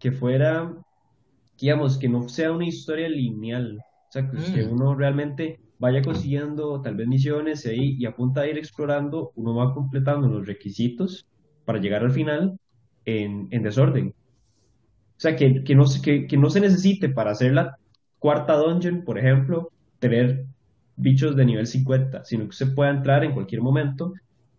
[0.01, 0.75] que fuera,
[1.61, 3.79] digamos, que no sea una historia lineal.
[3.79, 4.73] O sea, que, que Mm.
[4.73, 9.31] uno realmente vaya consiguiendo tal vez misiones y ahí, y a punta de ir explorando,
[9.37, 11.27] uno va completando los requisitos
[11.65, 12.59] para llegar al final
[13.05, 14.15] en, en desorden.
[15.16, 17.79] O sea, que, que, no, se- que, que no se necesite para hacer la
[18.18, 20.46] cuarta dungeon, por ejemplo, tener
[20.96, 24.14] bichos de nivel 50, sino que usted pueda entrar en cualquier momento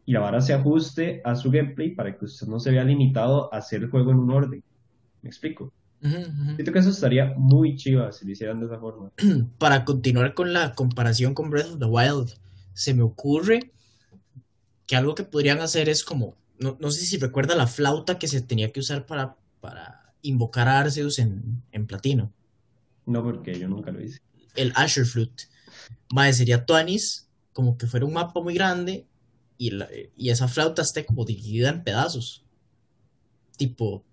[0.06, 3.54] y la vara se ajuste a su gameplay para que usted no se vea limitado
[3.54, 4.64] a hacer el juego en un orden.
[5.22, 5.74] ¿Me explico?
[6.56, 9.12] Siento que eso estaría muy chiva si lo hicieran de esa forma.
[9.60, 12.34] Para continuar con la comparación con Breath of the Wild,
[12.74, 13.72] se me ocurre
[14.86, 18.28] que algo que podrían hacer es como, no, no sé si recuerda la flauta que
[18.28, 22.32] se tenía que usar para, para invocar a Arceus en, en platino,
[23.06, 24.20] No porque yo nunca lo hice.
[24.56, 25.46] el Asher Flute.
[26.12, 29.06] Mae, sería Tuanis, como que fuera un mapa muy grande
[29.58, 32.44] y, la- y esa flauta esté como dividida en pedazos.
[33.58, 34.04] Tipo,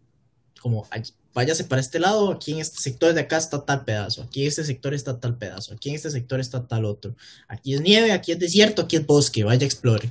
[0.60, 4.22] como aquí- váyase para este lado, aquí en este sector de acá está tal pedazo,
[4.22, 7.16] aquí en este sector está tal pedazo, aquí en este sector está tal otro.
[7.48, 10.10] Aquí es nieve, aquí es desierto, aquí es bosque, vaya explore.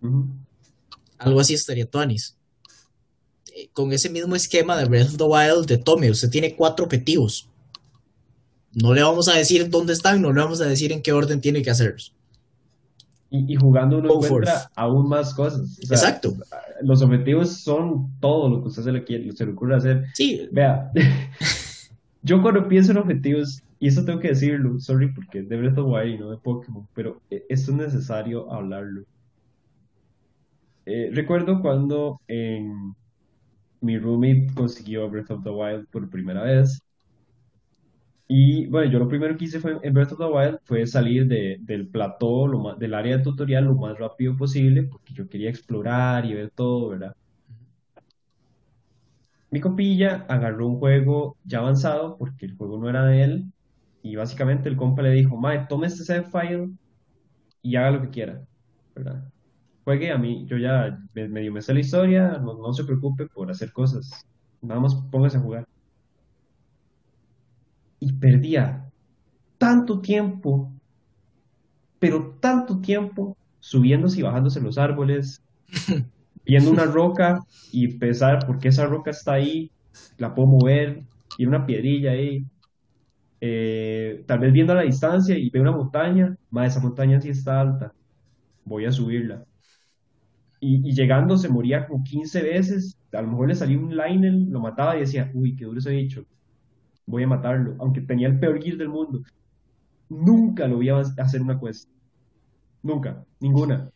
[0.00, 0.26] Ujú.
[1.18, 2.35] Algo así estaría Tuanis.
[3.72, 7.48] Con ese mismo esquema de Breath of the Wild de Tome, usted tiene cuatro objetivos.
[8.74, 11.40] No le vamos a decir dónde están, no le vamos a decir en qué orden
[11.40, 12.14] tiene que hacerlos.
[13.30, 14.72] Y, y jugando uno Go encuentra forth.
[14.76, 15.78] aún más cosas.
[15.82, 16.34] O sea, Exacto.
[16.82, 20.04] Los objetivos son todo lo que usted se le, quiere, se le ocurre hacer.
[20.14, 20.92] Sí, Vea,
[22.22, 25.78] yo cuando pienso en objetivos, y eso tengo que decirlo, sorry porque es de Breath
[25.78, 29.04] of the Wild y no de Pokémon, pero eh, esto es necesario hablarlo.
[30.84, 32.94] Eh, recuerdo cuando en
[33.80, 36.82] mi roommate consiguió Breath of the Wild por primera vez.
[38.28, 41.26] Y bueno, yo lo primero que hice fue en Breath of the Wild fue salir
[41.28, 46.24] de- del plató, del área de tutorial lo más rápido posible, porque yo quería explorar
[46.26, 47.12] y ver todo, ¿verdad?
[49.50, 53.52] Mi compilla agarró un juego ya avanzado porque el juego no era de él
[54.02, 56.70] y básicamente el compa le dijo, Mae, tome este save file
[57.62, 58.44] y haga lo que quiera,
[58.94, 59.32] ¿verdad?
[59.86, 63.26] Juegue a mí, yo ya me- medio me sé la historia, no, no se preocupe
[63.28, 64.26] por hacer cosas,
[64.60, 65.66] nada más póngase a jugar.
[68.00, 68.90] Y perdía
[69.58, 70.72] tanto tiempo,
[71.98, 75.42] pero tanto tiempo subiéndose y bajándose los árboles,
[76.44, 79.70] viendo una roca y pensar por qué esa roca está ahí,
[80.16, 81.04] la puedo mover,
[81.36, 82.46] y una piedrilla ahí.
[83.40, 87.30] Eh, tal vez viendo a la distancia y veo una montaña, más esa montaña sí
[87.30, 87.92] está alta,
[88.64, 89.44] voy a subirla.
[90.60, 94.48] Y, y llegando se moría como 15 veces, a lo mejor le salía un Lionel,
[94.50, 96.24] lo mataba y decía, uy, qué duro ese bicho,
[97.06, 99.22] voy a matarlo, aunque tenía el peor gear del mundo.
[100.10, 101.90] Nunca lo voy a hacer una quest.
[102.82, 103.90] Nunca, ninguna.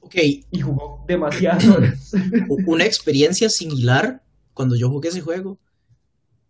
[0.00, 0.14] ok.
[0.50, 1.04] Y jugó
[2.46, 4.22] u- Una experiencia similar
[4.54, 5.58] cuando yo jugué ese juego.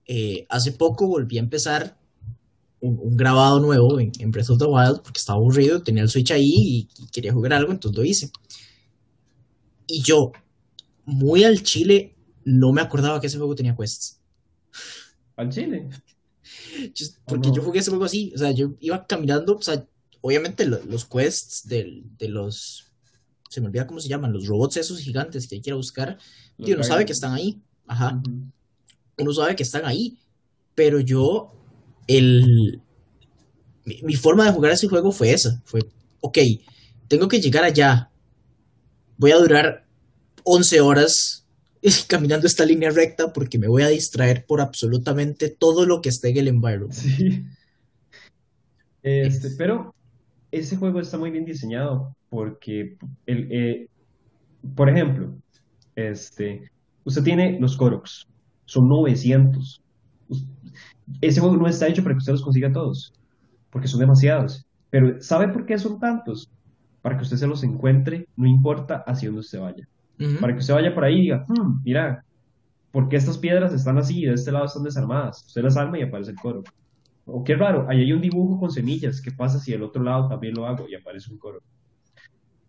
[0.07, 1.99] eh, hace poco volví a empezar
[2.81, 6.09] un, un grabado nuevo en, en Breath of the Wild porque estaba aburrido, tenía el
[6.11, 8.31] Switch ahí y, y quería jugar algo, entonces lo hice.
[9.87, 10.33] Y yo,
[11.05, 14.20] muy al chile, no me acordaba que ese juego tenía quests.
[15.37, 15.88] Al chile.
[16.94, 17.55] Yo- porque no?
[17.55, 19.87] yo jugué ese juego así, o sea, yo iba caminando, o sea,
[20.20, 22.92] obviamente lo- los quests del- de los,
[23.49, 25.77] se me olvida cómo se llaman, los robots esos gigantes que hay que ir a
[25.77, 26.18] buscar,
[26.59, 28.51] Los tío, uno sabe que están ahí, ajá, Ujú.
[29.18, 30.18] uno sabe que están ahí,
[30.75, 31.53] pero yo,
[32.07, 32.81] el,
[33.85, 35.81] mi, mi forma de jugar ese juego fue esa, fue,
[36.20, 36.38] ok,
[37.09, 38.11] tengo que llegar allá,
[39.18, 39.87] voy a durar
[40.44, 41.46] 11 horas
[42.09, 46.31] caminando esta línea recta porque me voy a distraer por absolutamente todo lo que esté
[46.31, 46.92] en el environment.
[46.92, 47.44] Sí.
[49.03, 49.94] Este, pero
[50.50, 52.96] ese juego está muy bien diseñado porque,
[53.27, 53.88] el, eh,
[54.74, 55.35] por ejemplo,
[55.94, 56.70] este,
[57.05, 58.27] usted tiene los Koroks,
[58.64, 59.83] son 900.
[60.29, 60.46] Us-
[61.20, 63.12] Ese juego no está hecho para que usted los consiga todos,
[63.70, 64.64] porque son demasiados.
[64.90, 66.48] Pero ¿sabe por qué son tantos?
[67.05, 69.88] Para que usted se los encuentre, no importa hacia dónde usted vaya.
[70.40, 72.25] Para que usted vaya por ahí y diga, "Hmm, mira,
[72.93, 75.45] ¿por qué estas piedras están así y de este lado están desarmadas?
[75.49, 76.62] Usted las arma y aparece el coro.
[77.27, 79.23] O qué raro, ahí hay un dibujo con semillas.
[79.23, 81.61] ¿Qué pasa si del otro lado también lo hago y aparece un coro?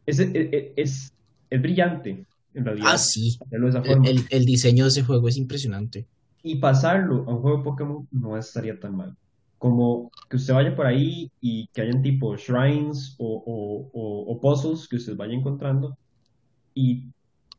[0.05, 0.29] Es, es,
[0.77, 1.13] es,
[1.49, 2.91] es brillante en realidad.
[2.91, 3.37] Ah, sí.
[3.39, 4.05] Hacerlo de esa El, forma.
[4.07, 6.07] el- el diseño de ese juego es impresionante.
[6.43, 9.17] Y pasarlo a un juego de Pokémon no estaría tan mal.
[9.65, 14.39] Como que usted vaya por ahí y que hayan tipo shrines o, o, o- o
[14.41, 15.97] puzzles que usted vaya encontrando
[16.75, 17.05] y,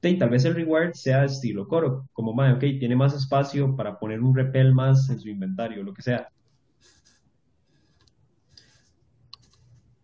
[0.02, 3.98] y tal vez el reward sea estilo coro, como, madre, ok, tiene más espacio para
[3.98, 6.28] poner un repel más en su inventario, lo que sea.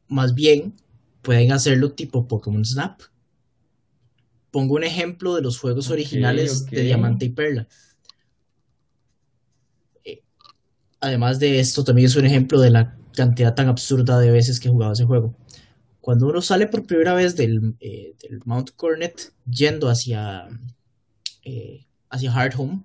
[0.08, 0.74] Más bien,
[1.22, 3.00] pueden hacerlo tipo Pokémon Snap.
[4.52, 7.66] Pongo un ejemplo de los juegos originales de Diamante y Perla.
[10.04, 10.22] Eh,
[11.02, 14.68] Además de esto, también es un ejemplo de la cantidad tan absurda de veces que
[14.68, 15.36] he jugado ese juego.
[16.00, 20.46] Cuando uno sale por primera vez del, eh, Mount Cornet yendo hacia,
[21.42, 22.84] eh, hacia Hardhome,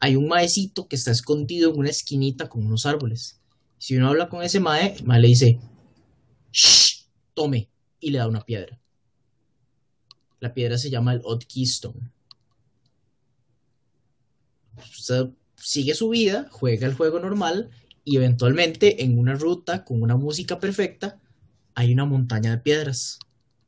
[0.00, 3.40] hay un maecito que está escondido en una esquinita con unos árboles.
[3.78, 5.60] Si uno habla con ese mae, el mae le dice,
[6.50, 7.70] Shh, tome,
[8.00, 8.80] y le da una piedra.
[10.40, 12.10] La piedra se llama el Odd Keystone.
[14.76, 17.70] Usted sigue su vida, juega el juego normal
[18.04, 21.20] y eventualmente en una ruta con una música perfecta
[21.74, 23.18] hay una montaña de piedras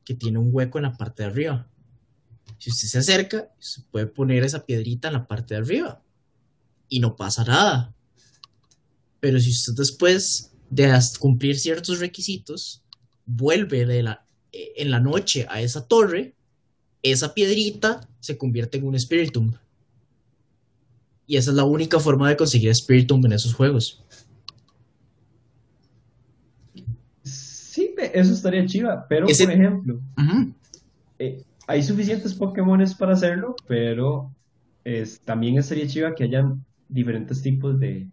[0.05, 1.69] que tiene un hueco en la parte de arriba.
[2.59, 6.03] Si usted se acerca, se puede poner esa piedrita en la parte de arriba
[6.89, 7.95] y no pasa nada.
[9.21, 12.83] Pero si usted después de cumplir ciertos requisitos
[13.27, 16.35] vuelve la, eh, en la noche a esa torre,
[17.03, 19.57] esa piedrita se convierte en un Spiritomb.
[21.31, 24.03] Y esa es la única forma de conseguir Spiritomb en esos juegos.
[27.23, 30.01] Sí, eso estaría chiva, pero Ese- por ejemplo,
[31.21, 34.35] eh, hay suficientes Pokémones para hacerlo, pero
[34.83, 38.09] es, también estaría chiva que hayan diferentes tipos de,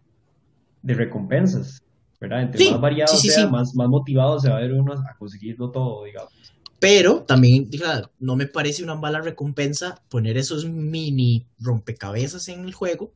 [0.83, 1.79] de recompensas,
[2.21, 2.43] ¿verdad?
[2.43, 3.47] Entre Sí, más variado sí, sí, sea.
[3.47, 6.31] Más, más motivado se va a ver uno a conseguirlo todo, digamos.
[6.79, 12.73] Pero también, diga, no me parece una mala recompensa poner esos mini rompecabezas en el
[12.73, 13.13] juego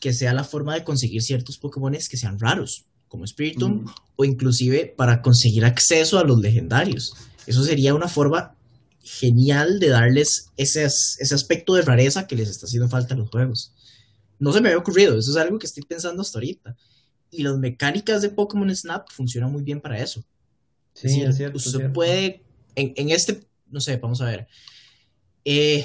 [0.00, 3.90] que sea la forma de conseguir ciertos Pokémones que sean raros, como Spiritomb, Mm.
[4.16, 7.14] o inclusive para conseguir acceso a los legendarios.
[7.46, 8.54] Eso sería una forma
[9.02, 13.30] genial de darles ese, ese aspecto de rareza que les está haciendo falta a los
[13.30, 13.72] juegos.
[14.38, 16.76] No se me había ocurrido, eso es algo que estoy pensando hasta ahorita.
[17.30, 20.22] Y las mecánicas de Pokémon Snap funcionan muy bien para eso.
[20.94, 21.94] Sí, Es cierto, es usted cierto.
[21.94, 22.44] puede,
[22.78, 24.46] en, este, no sé, vamos a ver.
[25.44, 25.84] Eh,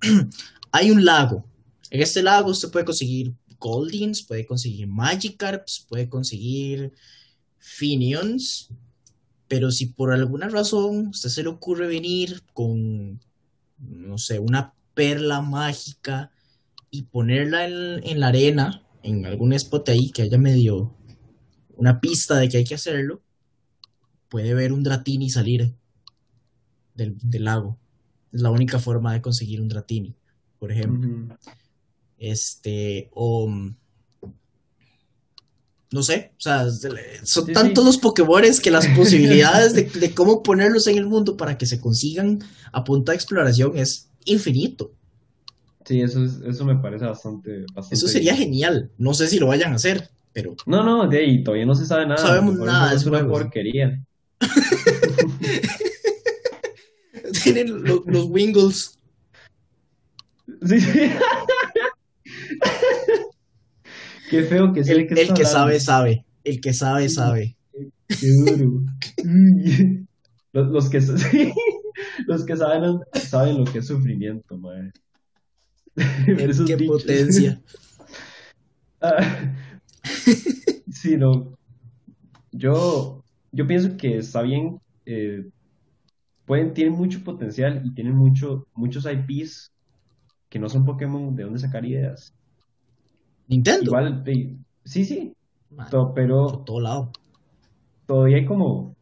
[0.72, 1.44] hay un lago.
[1.90, 6.92] En este lago usted puede conseguir Goldings, puede conseguir Magikarps, puede conseguir
[7.58, 8.68] Finions.
[9.46, 13.20] Pero si por alguna razón usted se le ocurre venir con,
[13.78, 16.30] no sé, una perla mágica
[16.90, 20.94] y ponerla en, en la arena, en algún spot ahí que haya medio
[21.76, 23.22] una pista de que hay que hacerlo,
[24.28, 25.74] puede ver un Dratini salir
[26.98, 27.78] del, del lago.
[28.32, 30.14] Es la única forma de conseguir un Dratini,
[30.58, 31.38] por ejemplo.
[32.18, 33.50] Este, o.
[35.90, 37.86] No sé, o sea, son Sí, tantos sí.
[37.86, 41.80] los Pokémones que las posibilidades de, de cómo ponerlos en el mundo para que se
[41.80, 42.40] consigan
[42.72, 44.92] a punta de exploración es infinito.
[45.86, 48.44] Sí, eso, es- eso me parece bastante, bastante Eso sería bien.
[48.44, 48.90] genial.
[48.98, 51.86] No sé si lo vayan a hacer, pero No, no, de ahí todavía no se
[51.86, 52.18] sabe nada.
[52.18, 54.04] sabemos por nada es una porquería.
[57.54, 58.98] tienen lo- los Wingles.
[60.66, 61.10] Sí, sí.
[64.30, 66.24] Qué feo que es El, el que el que sabe, sabe.
[66.44, 67.56] El que sabe, sabe.
[68.08, 68.80] Qué duro.
[70.54, 71.52] Los, los que, sí,
[72.26, 74.92] los que saben, saben lo que es sufrimiento, madre.
[76.66, 77.60] Qué potencia.
[79.02, 79.54] Ah,
[80.90, 81.54] sí, no.
[82.50, 84.80] Yo, yo pienso que está bien.
[85.04, 85.44] eh,
[86.48, 89.72] pueden, tienen mucho potencial y tienen mucho, muchos IPs
[90.50, 92.34] que no son Pokémon de dónde sacar ideas.
[93.48, 93.90] Nintendo.
[93.90, 94.22] Igual,
[94.84, 95.36] sí, sí,
[95.70, 97.12] Man, pero por todo lado.
[98.06, 98.96] todavía hay como.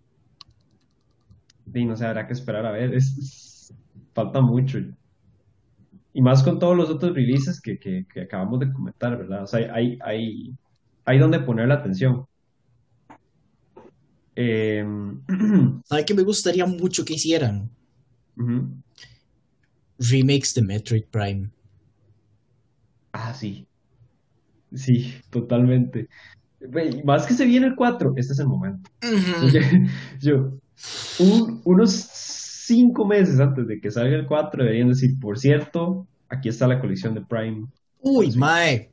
[1.75, 2.95] Y no sé, habrá que esperar a ver.
[2.95, 3.73] Es-
[4.15, 4.79] falta mucho.
[6.13, 9.43] Y más con todos los otros releases que, que, que acabamos de comentar, ¿verdad?
[9.45, 10.57] O sea, hay, hay,
[11.05, 12.27] hay donde poner la atención.
[14.37, 14.85] Eh,
[15.85, 17.70] ¿Sabe qué me gustaría mucho que hicieran?
[18.37, 18.57] ujú.
[19.99, 21.51] Remakes de Metroid Prime.
[23.12, 23.66] Ah, sí.
[24.75, 26.09] Sí, totalmente.
[27.05, 28.90] Más que se viene el 4, este es el momento.
[29.53, 29.61] Yo,
[30.20, 30.59] yo-
[31.18, 36.49] un- unos cinco meses antes de que salga el 4 deberían decir, por cierto, aquí
[36.49, 37.66] está la colección de Prime.
[38.01, 38.90] Uy, mae.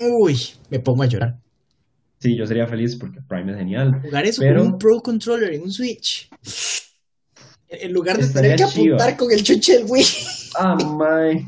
[0.00, 0.36] Uy,
[0.70, 1.43] me pongo a llorar.
[2.24, 4.00] Sí, yo sería feliz porque Prime es genial.
[4.00, 6.30] Jugar eso Pero- con un Pro Controller en un Switch.
[7.68, 8.94] En lugar de Estaría tener que chiva.
[8.96, 10.04] apuntar con el chuche del Wii.
[10.58, 11.46] Ah, mae.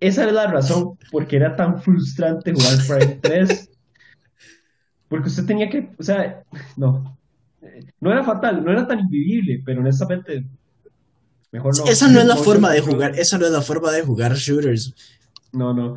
[0.00, 3.68] Esa es la razón por qué era tan frustrante jugar Prime 3.
[5.08, 6.44] Porque usted tenía que, o sea,
[6.78, 7.18] no.
[8.00, 10.44] No era fatal, no era tan invivible, pero honestamente,
[11.52, 11.84] mejor no.
[11.84, 14.94] esa no es la forma de jugar, esa no es la forma de jugar shooters.
[15.52, 15.96] No, no.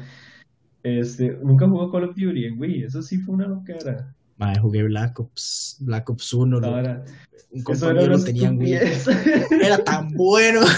[0.83, 4.13] Este, nunca jugó Call of Duty en Wii, eso sí fue una loquera.
[4.37, 7.03] Madre, jugué Black Ops, Black Ops 1, lo- Ahora,
[7.51, 8.73] un eso era compañero una tenía en Wii.
[9.65, 10.61] Era tan bueno.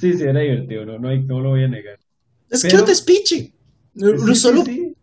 [0.00, 1.96] Sí, sí, era divertido, no, no, hay- no lo voy a negar.
[2.50, 3.54] Es que un.
[3.94, 4.96] Uno Sí, sí, solo sí.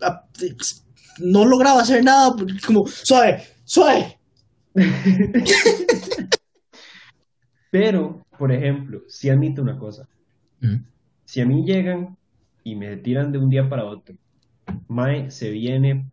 [1.19, 2.35] no lograba hacer nada,
[2.67, 4.19] como, suave, suave.
[7.71, 10.07] Pero, por ejemplo, si admito una cosa.
[11.25, 12.17] Si a mí llegan
[12.69, 14.15] y me tiran de un día para otro,
[14.87, 16.05] Mae, se viene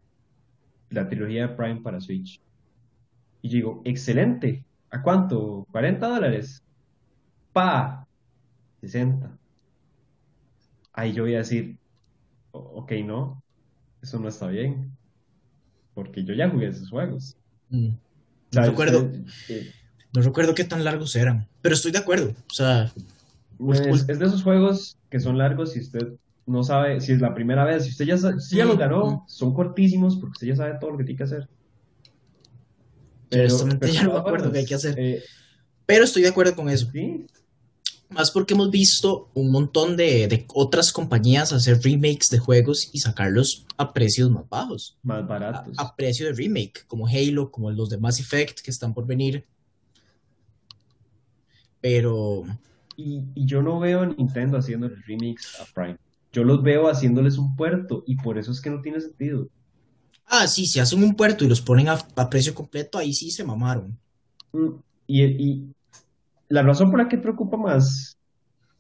[0.91, 2.41] la trilogía de Prime para Switch.
[3.43, 4.65] Y digo, excelente.
[4.91, 5.67] ¿A cuánto?
[5.71, 6.63] ¿40 dólares?
[7.53, 8.07] Pa,
[8.81, 9.37] 60.
[10.93, 11.77] Ahí yo voy a decir,
[12.53, 13.43] "O- ok, no,
[14.01, 14.91] eso no está bien.
[15.95, 17.37] Porque yo ya jugué esos juegos.
[17.71, 17.89] Mm.
[18.53, 19.11] No recuerdo,
[19.49, 19.71] eh,
[20.15, 22.31] no recuerdo qué tan largos eran, pero estoy de acuerdo.
[22.51, 22.91] O sea,
[23.59, 26.13] Pues, Ul- es de esos juegos que son largos si usted
[26.47, 29.53] no sabe, si es la primera vez, si usted ya, si ya los ganó, son
[29.55, 31.49] cortísimos porque usted ya sabe todo lo que tiene que hacer.
[33.31, 34.99] honestamente ya no me acuerdo qué hay que hacer.
[34.99, 35.23] eh,
[35.87, 36.89] Pero estoy de acuerdo con eso.
[36.93, 37.27] sí,
[38.09, 43.01] Más porque hemos visto un montón de, de otras compañías hacer remakes de juegos y
[43.01, 44.97] sacarlos a precios más bajos.
[45.03, 45.77] más baratos.
[45.79, 49.47] a precio de remake, como Halo, como los de Mass Effect que están por venir.
[51.81, 52.45] Pero
[52.97, 55.99] Y, y yo no veo a Nintendo haciendo remix a Prime.
[56.37, 59.49] Yo los veo haciéndoles un puerto y por eso es que no tiene sentido.
[60.27, 63.31] Ah, sí, si hacen un puerto y los ponen a, a precio completo, ahí sí
[63.31, 63.99] se mamaron.
[64.53, 65.73] Mm, Y, y
[66.51, 68.17] la razón por la que preocupa más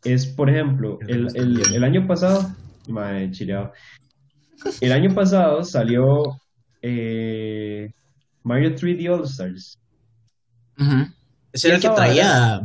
[0.04, 3.72] es, por ejemplo, el, el- el año pasado, mae, chileado.
[4.80, 6.40] el año pasado salió
[6.82, 7.90] eh,
[8.44, 9.78] Mario 3D All Stars.
[11.52, 12.60] Ese era el que traía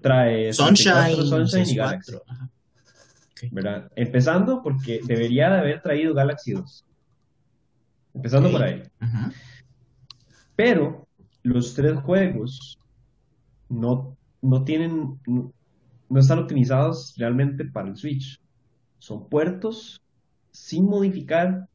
[0.00, 1.76] Trae Sunshine, 64, Sunshine y 64.
[1.76, 2.50] Galaxy, Ajá.
[3.50, 3.90] ¿Verdad?
[3.96, 6.84] Empezando porque debería de haber traído Galaxy 2.
[8.14, 8.82] Empezando por ahí.
[8.98, 9.32] Ajá.
[10.54, 11.06] Pero
[11.42, 12.78] los tres juegos
[13.68, 15.52] no, no tienen, no,
[16.08, 18.40] no están optimizados realmente para el Switch.
[18.98, 20.00] Son puertos
[20.50, 21.68] sin modificar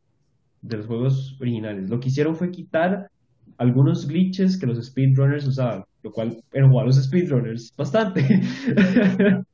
[0.61, 1.89] de los juegos originales.
[1.89, 3.09] Lo que hicieron fue quitar
[3.57, 8.41] algunos glitches que los speedrunners usaban, lo cual en jugar los speedrunners bastante.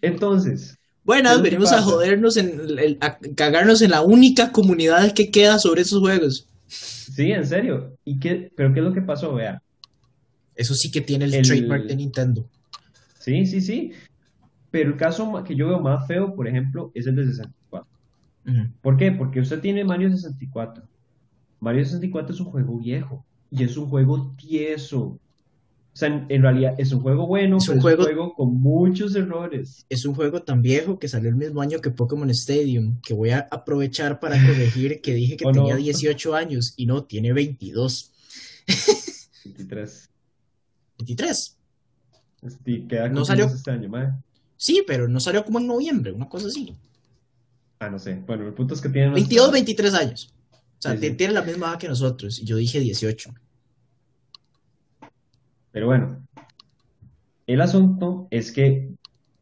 [0.00, 0.77] Entonces,
[1.08, 5.14] Buenas, ¿Qué es lo que venimos a jodernos, en a cagarnos en la única comunidad
[5.14, 6.46] que queda sobre esos juegos.
[6.66, 7.96] sí, en serio.
[8.04, 9.34] ¿Y qué, pero qué es lo que pasó?
[9.34, 9.62] Vea.
[10.54, 12.44] Eso sí que tiene el, El- trademark de Nintendo.
[13.18, 13.92] Sí, sí, sí.
[14.70, 17.88] Pero el caso que yo veo más feo, por ejemplo, es el de 64.
[18.46, 18.68] Ujú.
[18.82, 19.10] ¿Por qué?
[19.12, 20.84] Porque usted tiene Mario 64.
[21.60, 25.18] Mario 64 es un juego viejo y es un juego tieso.
[25.98, 28.14] O sea, en, en realidad es un juego bueno, Es un pero juego- es un
[28.14, 29.84] juego con muchos errores.
[29.88, 33.30] Es un juego tan viejo que salió el mismo año que Pokémon Stadium, que voy
[33.30, 35.54] a aprovechar para corregir que dije que ¿O no?
[35.64, 38.12] tenía 18 años y no, tiene 22.
[39.44, 40.08] 23.
[40.98, 41.56] 23.
[42.42, 44.12] Este, queda No salió- este año, mae.
[44.56, 46.76] Sí, pero no salió como en noviembre, una cosa así.
[47.80, 48.22] Ah, no sé.
[48.24, 49.10] Bueno, el punto es que tiene...
[49.10, 50.32] 22, 23 años.
[50.52, 51.14] O sea, Sí, ti- sí.
[51.14, 52.38] tiene la misma edad que nosotros.
[52.38, 53.34] Y yo dije 18.
[55.78, 56.26] Pero bueno,
[57.46, 58.94] el asunto es que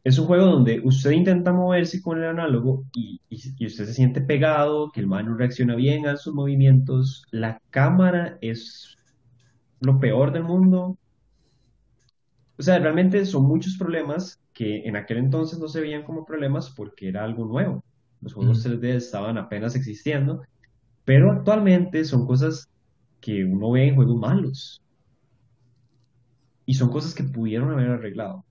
[0.03, 3.93] es un juego donde usted intenta moverse con el análogo y, y- y usted se
[3.93, 7.23] siente pegado, que el mano reacciona bien a sus movimientos.
[7.31, 8.95] La cámara es
[9.81, 10.97] lo peor del mundo.
[12.57, 16.71] O sea, realmente son muchos problemas que en aquel entonces no se veían como problemas
[16.75, 17.83] porque era algo nuevo.
[18.21, 18.63] Los juegos Ujú.
[18.63, 20.41] 3D estaban apenas existiendo,
[21.05, 22.67] pero actualmente son cosas
[23.21, 24.81] que uno ve en juegos malos.
[26.67, 28.45] Y son cosas que pudieron haber arreglado.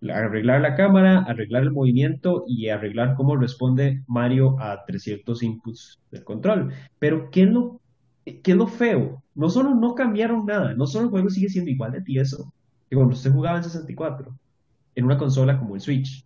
[0.00, 6.00] La- Arreglar la cámara, arreglar el movimiento y arreglar cómo responde Mario a 300 inputs
[6.10, 6.72] del control.
[7.00, 7.82] Pero ¿qué es lo,
[8.24, 9.24] qué es lo feo?
[9.34, 12.52] No solo no cambiaron nada, no solo el juego sigue siendo igual de tieso
[12.90, 14.38] que cuando usted jugaba en 64,
[14.96, 16.24] en una consola como el Switch,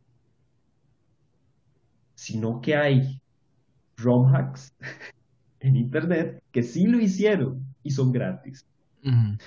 [2.14, 3.20] sino que hay
[3.97, 4.74] ROM hacks
[5.61, 8.66] en internet que sí lo hicieron y son gratis.
[9.05, 9.38] Ujú.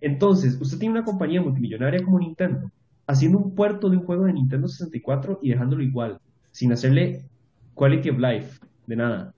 [0.00, 2.70] Entonces, usted tiene una compañía multimillonaria como Nintendo,
[3.06, 6.20] haciendo un puerto de un juego de Nintendo 64 y dejándolo igual,
[6.50, 7.28] sin hacerle
[7.74, 9.34] quality of life, de nada.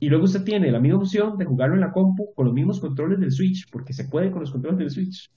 [0.00, 2.80] Y luego usted tiene la misma opción de jugarlo en la compu con los mismos
[2.80, 5.30] controles del Switch, porque se puede con los controles del Switch.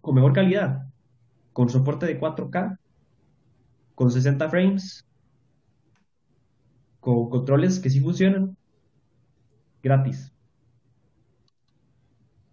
[0.00, 0.86] Con mejor calidad,
[1.52, 2.78] con soporte de 4K,
[3.94, 5.06] con 60 frames,
[7.00, 8.56] con controles que sí funcionan,
[9.82, 10.35] gratis.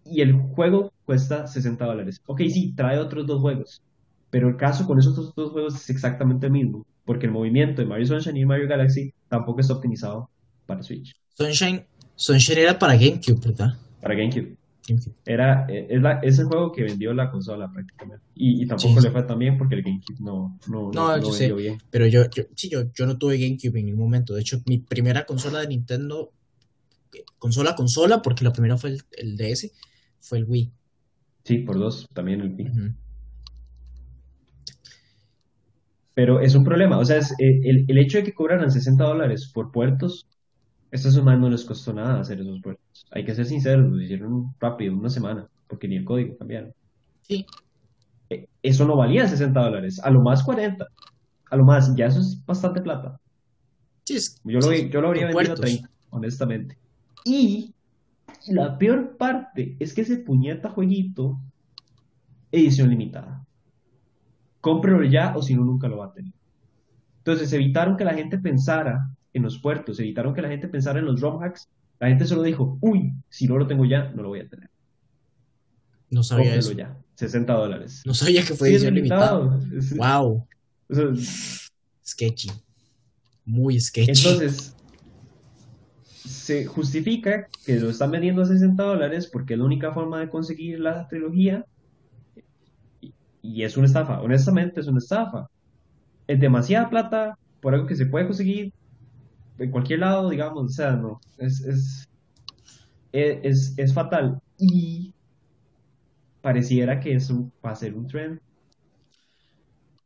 [0.04, 2.20] Y el juego cuesta 60 dólares.
[2.26, 3.82] Ok, sí, trae otros dos juegos.
[4.30, 6.86] Pero el caso con esos otros dos juegos es exactamente el mismo.
[7.04, 10.28] Porque el movimiento de Mario Sunshine y Mario Galaxy tampoco está optimizado
[10.66, 11.14] para Switch.
[11.36, 11.84] Sunshine,
[12.16, 13.74] Sunshine era para GameCube, ¿verdad?
[14.00, 14.56] Para GameCube.
[14.88, 15.14] GameCube.
[15.24, 18.24] Era, eh, es, la, es el juego que vendió la consola prácticamente.
[18.34, 19.06] Y, y tampoco Sí.
[19.06, 21.40] le fue tan bien porque el GameCube no, no, No, no, yo no sé.
[21.48, 21.78] vendió bien.
[21.90, 24.34] Pero yo, yo, sí, yo, yo no tuve GameCube en ningún momento.
[24.34, 26.32] De hecho, mi primera consola de Nintendo,
[27.14, 29.70] eh, consola, consola, porque la primera fue el, el DS,
[30.24, 30.72] fue el Wii.
[31.44, 32.70] Sí, por dos, también el Wii.
[36.14, 36.98] Pero es un problema.
[36.98, 40.26] O sea, es, eh, el, el hecho de que cobraran 60 dólares por puertos,
[40.90, 43.06] estos humanos no les costó nada hacer esos puertos.
[43.12, 46.72] Hay que ser sinceros, lo hicieron rápido, una semana, porque ni el código cambiaron.
[47.22, 47.50] Sí,
[48.30, 50.86] Eh, Eso no valía 60 dólares, a lo más 40.
[51.50, 53.18] A lo más, ya eso es bastante plata.
[54.06, 55.58] sí, es- Yo lo, sí, yo lo habría vendido a puertos.
[55.58, 56.78] 30, honestamente.
[57.24, 57.73] Y
[58.48, 61.40] la peor parte es que ese puñeta jueguito,
[62.52, 63.44] edición limitada.
[64.60, 66.32] Cómprelo ya o si no, nunca lo va a tener.
[67.18, 71.06] Entonces evitaron que la gente pensara en los puertos, evitaron que la gente pensara en
[71.06, 71.68] los ROM hacks.
[72.00, 74.68] La gente solo dijo, uy, si no lo tengo ya, no lo voy a tener.
[76.10, 76.78] No sabía Cómprelo eso.
[76.78, 78.02] ya, 60 dólares.
[78.04, 79.58] No sabía que fue Sí, edición limitada.
[79.96, 80.46] Wow,
[80.90, 81.04] o sea,
[82.04, 82.50] sketchy.
[83.46, 84.10] Muy sketchy.
[84.10, 84.73] Entonces,
[86.24, 90.30] se justifica que lo están vendiendo a 60 dólares porque es la única forma de
[90.30, 91.64] conseguir la trilogía
[93.42, 95.46] y, es una estafa, honestamente es una estafa.
[96.26, 98.72] Es demasiada plata por algo que se puede conseguir
[99.58, 102.06] en cualquier lado, digamos, o sea, no, es, es,
[103.12, 105.14] es, es- es fatal y
[106.40, 108.38] pareciera que eso va a ser un trend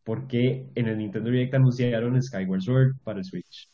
[0.04, 3.68] porque en el Nintendo Direct anunciaron Skyward Sword para el Switch.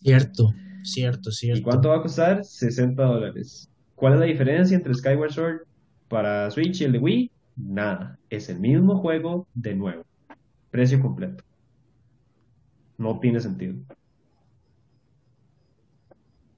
[0.00, 0.54] Cierto,
[0.84, 1.60] cierto, cierto.
[1.60, 2.44] ¿Y cuánto va a costar?
[2.44, 3.68] 60 dólares.
[3.94, 5.60] ¿Cuál es la diferencia entre Skyward Sword
[6.08, 7.30] para Switch y el de Wii?
[7.56, 8.18] Nada.
[8.30, 10.04] Es el mismo juego de nuevo.
[10.70, 11.44] Precio completo.
[12.98, 13.74] No tiene sentido.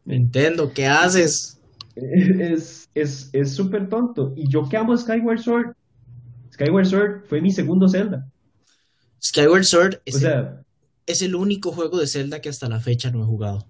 [0.04, 1.52] Nintendo, ¿qué haces?
[1.96, 4.34] Es es es súper tonto.
[4.36, 5.74] Y yo que amo Skyward Sword.
[6.52, 8.30] Skyward Sword fue mi segundo Zelda.
[9.22, 10.48] Skyward Sword O es, el,
[11.06, 13.66] es el único juego de Zelda que hasta la fecha no he jugado.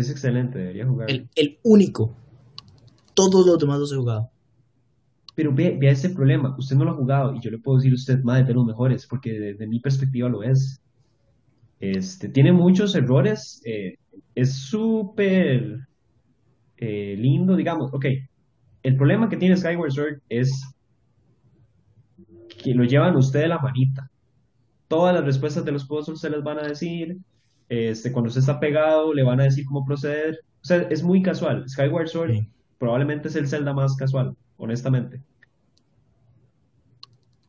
[0.00, 1.10] Es excelente, debería jugar.
[1.10, 2.16] El, el único.
[3.14, 4.30] Todos los demás los he jugado.
[5.34, 7.92] Pero ve, vea este problema, usted no lo ha jugado y yo le puedo decir
[7.92, 10.80] a usted, más de los mejores, porque desde mi perspectiva lo es.
[11.80, 13.94] Este, tiene muchos errores, eh,
[14.34, 15.86] es súper
[16.76, 18.06] eh, lindo, digamos, ok,
[18.82, 20.74] el problema que tiene Skyward Sword es
[22.62, 24.10] que lo llevan usted de la manita.
[24.88, 27.18] Todas las respuestas de los puzzles se les van a decir,
[27.68, 31.22] este, cuando usted está pegado le van a decir cómo proceder, o sea, es muy
[31.22, 31.68] casual.
[31.68, 32.52] Skyward Sword Sí.
[32.78, 35.22] probablemente es el Zelda más casual, honestamente.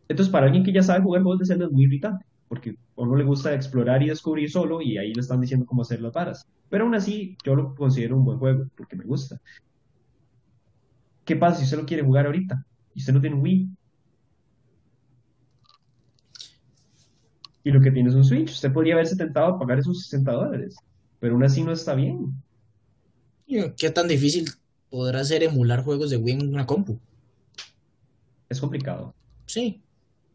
[0.08, 3.02] Entonces, para alguien que ya sabe jugar juegos de Zelda es muy irritante, porque a
[3.02, 6.14] uno le gusta explorar y descubrir solo y ahí le están diciendo cómo hacer las
[6.14, 6.48] varas.
[6.70, 9.40] Pero aún así, yo lo considero un buen juego, porque me gusta.
[11.26, 13.70] ¿Qué pasa si usted lo quiere jugar ahorita y usted no tiene Wii?
[17.70, 18.50] Y lo que tiene es un Switch.
[18.52, 20.76] Usted podría haberse tentado a pagar esos 60 dólares,
[21.20, 22.34] pero aún así no está bien.
[23.78, 24.46] ¿Qué tan difícil
[24.90, 27.00] podrá ser emular juegos de Wii en una compu?
[28.50, 29.14] Es complicado.
[29.46, 29.84] Sí.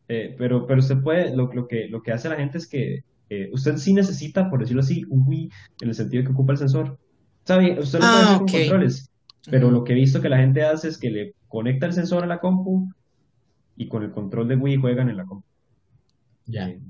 [0.07, 3.03] Eh, pero, pero usted puede, lo, lo que, lo que hace la gente es que
[3.30, 6.53] eh, usted sí necesita, por decirlo así, un Wii en el sentido de que ocupa
[6.53, 7.01] el sensor.
[7.45, 7.80] ¿Sabe?
[7.80, 9.11] Usted lo puede Ah, hacer con controles,
[9.51, 12.22] pero lo que he visto que la gente hace es que le conecta el sensor
[12.22, 12.89] a la compu
[13.76, 15.45] y con el control de Wii juegan en la compu.
[16.47, 16.68] Ya.
[16.68, 16.80] Eh,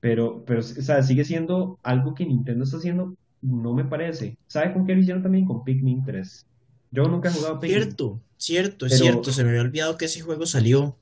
[0.00, 4.36] pero, pero, o sea, sigue siendo algo que Nintendo está haciendo, no me parece.
[4.46, 5.44] ¿Sabe con qué lo hicieron también?
[5.46, 6.46] Con Pikmin 3.
[6.90, 7.82] Yo nunca he jugado Pikmin.
[7.82, 9.32] Cierto, cierto, es cierto.
[9.32, 10.96] Se me había olvidado que ese juego salió.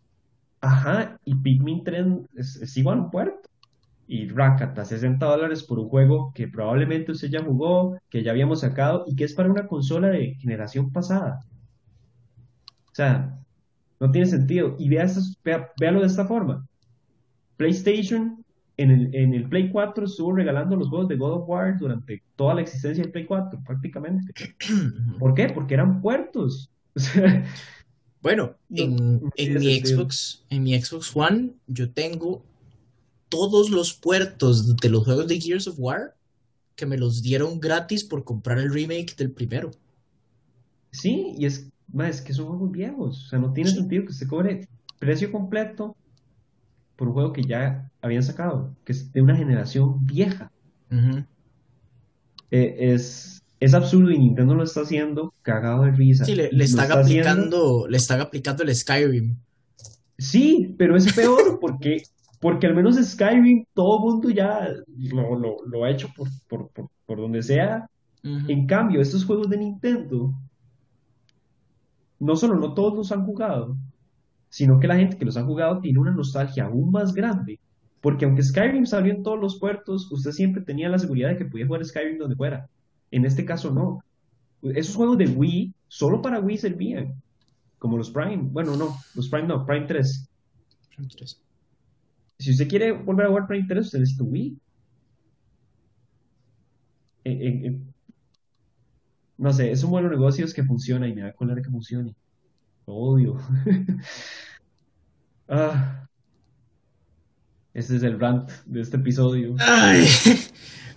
[0.61, 3.49] Ajá, y Pikmin 3 es, es igual a un puerto.
[4.09, 8.61] Y Rakata, 60 dólares por un juego que probablemente usted ya jugó, que ya habíamos
[8.61, 11.40] sacado y que es para una consola de generación pasada.
[12.90, 13.36] O sea,
[14.01, 14.76] no tiene sentido.
[14.78, 15.07] Y vea
[15.44, 16.66] vea- véalo de esta forma.
[17.57, 18.44] PlayStation
[18.78, 22.22] en el, en el Play 4 estuvo regalando los juegos de God of War durante
[22.36, 24.34] toda la existencia del Play 4, prácticamente.
[25.18, 25.48] ¿Por qué?
[25.48, 26.70] Porque eran puertos.
[26.94, 27.44] O sea,
[28.22, 30.02] Bueno, No, en, no en mi sentido.
[30.02, 32.42] Xbox, en mi Xbox One, yo tengo
[33.28, 36.16] todos los puertos de los juegos de Gears of War
[36.76, 39.70] que me los dieron gratis por comprar el remake del primero.
[40.92, 43.26] Sí, y es, es que son juegos viejos.
[43.26, 43.76] O sea, no tiene Sí.
[43.76, 44.68] sentido que se cobre
[44.98, 45.96] precio completo
[46.96, 50.50] por un juego que ya habían sacado, que es de una generación vieja.
[52.50, 56.24] Eh, es, es absurdo y Nintendo lo está haciendo cagado de risa.
[56.24, 59.36] Sí, le, están está haciendo- aplicando, le están aplicando el Skyrim.
[60.18, 62.02] Sí, pero es peor porque,
[62.40, 64.68] porque al menos Skyrim todo mundo ya
[65.12, 67.88] lo, lo, lo ha hecho por, por, por, por donde sea.
[68.22, 70.34] En cambio, estos juegos de Nintendo,
[72.18, 73.76] no solo no todos los han jugado,
[74.48, 77.61] sino que la gente que los ha jugado tiene una nostalgia aún más grande.
[78.07, 81.44] Porque aunque Skyrim salió en todos los puertos, usted siempre tenía la seguridad de que
[81.44, 82.70] podía jugar Skyrim donde fuera.
[83.11, 84.00] En este caso no.
[84.62, 87.20] Esos juegos de Wii, solo para Wii servían.
[87.80, 88.48] Como los Prime.
[88.52, 90.30] Bueno, no, los Prime no, Prime 3.
[92.38, 94.57] Si usted quiere volver a jugar Prime 3, usted necesita Wii.
[97.24, 97.80] Eh, eh, eh,
[99.36, 102.14] no sé, es un modelo de negocios que funciona y me da cólera que funcione.
[102.86, 103.36] Lo odio.
[105.48, 106.05] Ah.
[107.76, 109.54] Este es el rant de este episodio.
[109.58, 110.06] Ay,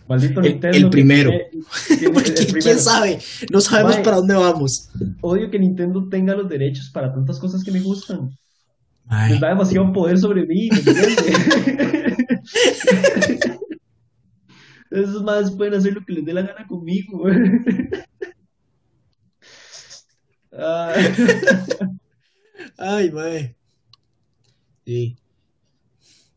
[0.07, 0.77] Maldito El- Nintendo.
[0.77, 1.29] el primero.
[1.29, 1.49] tiene-
[1.99, 3.19] tiene- porque el ¿quién sabe?
[3.51, 4.89] No sabemos para dónde vamos.
[5.21, 8.29] Odio que Nintendo tenga los derechos para tantas cosas que me gustan.
[9.07, 10.69] Ay, Les da demasiado poder sobre mí.
[14.91, 17.23] Esos más pueden hacer lo que les dé la gana conmigo.
[20.51, 20.93] Ah,
[22.77, 23.55] ay, mae.
[24.83, 25.15] Sí.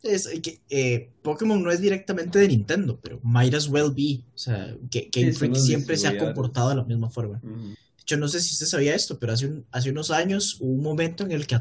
[0.03, 4.25] Es que eh, Pokémon no es directamente de Nintendo, pero might as well be.
[4.35, 7.41] O sea, que Game Sí, Freak siempre se ha comportado de la misma forma.
[7.43, 7.75] ujú.
[8.05, 10.83] Yo no sé si usted sabía esto, pero hace, un- hace unos años hubo un
[10.83, 11.61] momento en el que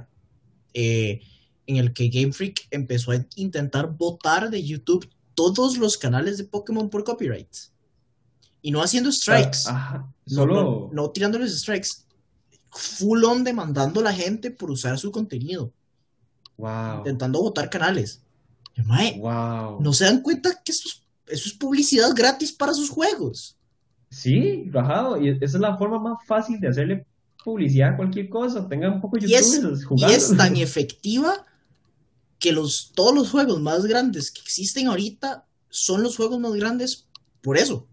[0.74, 1.22] eh,
[1.68, 6.44] en el que Game Freak empezó a intentar votar de YouTube todos los canales de
[6.46, 7.72] Pokémon por copyrights.
[8.64, 9.60] Y no haciendo strikes.
[9.68, 10.54] Ajá, no, solo.
[10.56, 11.89] no, no tirándoles strikes.
[12.72, 15.72] Full on demandando a la gente por usar su contenido.
[16.58, 16.98] Wow.
[17.00, 18.22] Intentando votar canales.
[18.82, 19.82] Yo, mae, Wow.
[19.82, 23.57] ¿no se dan cuenta que eso es, eso es publicidad gratis para sus juegos?
[24.09, 25.21] Sí, rajado.
[25.21, 27.05] Y esa es la forma más fácil de hacerle
[27.43, 28.67] publicidad a cualquier cosa.
[28.67, 29.61] Tengan un poco de Y es,
[29.95, 31.45] y es tan efectiva
[32.39, 37.07] que los, todos los juegos más grandes que existen ahorita son los juegos más grandes
[37.41, 37.88] por eso,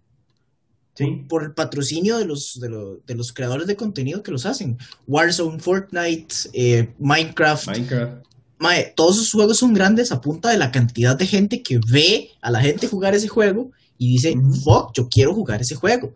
[0.94, 1.24] Sí.
[1.28, 4.76] por el patrocinio de los, de, lo- de los creadores de contenido que los hacen.
[5.06, 7.68] Warzone, Fortnite, eh, Minecraft.
[7.68, 8.24] Minecraft.
[8.58, 12.30] Mae, todos esos juegos son grandes a punta de la cantidad de gente que ve
[12.40, 14.34] a la gente jugar ese juego y dice,
[14.64, 16.14] fuck, yo quiero jugar ese juego.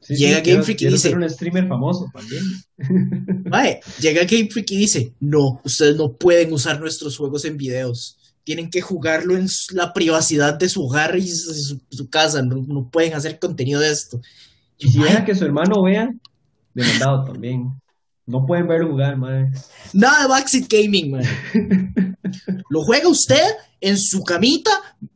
[0.00, 2.42] Sí, Llega sí, Game quiero- Freak y dice- ser un streamer famoso también.
[3.50, 8.16] Mae, llega Game Freak y dice, no, ustedes no pueden usar nuestros juegos en videos.
[8.44, 12.42] Tienen que jugarlo en la privacidad de su hogar y su, casa.
[12.42, 14.20] No, no pueden hacer contenido de esto.
[14.78, 16.10] Y si deja que su hermano vea,
[16.72, 17.70] demandado también.
[18.30, 19.50] No pueden verlo jugar, madre.
[19.92, 21.24] Nada de Backseat Gaming, mae.
[22.70, 23.42] Lo juega usted
[23.80, 24.70] en su camita,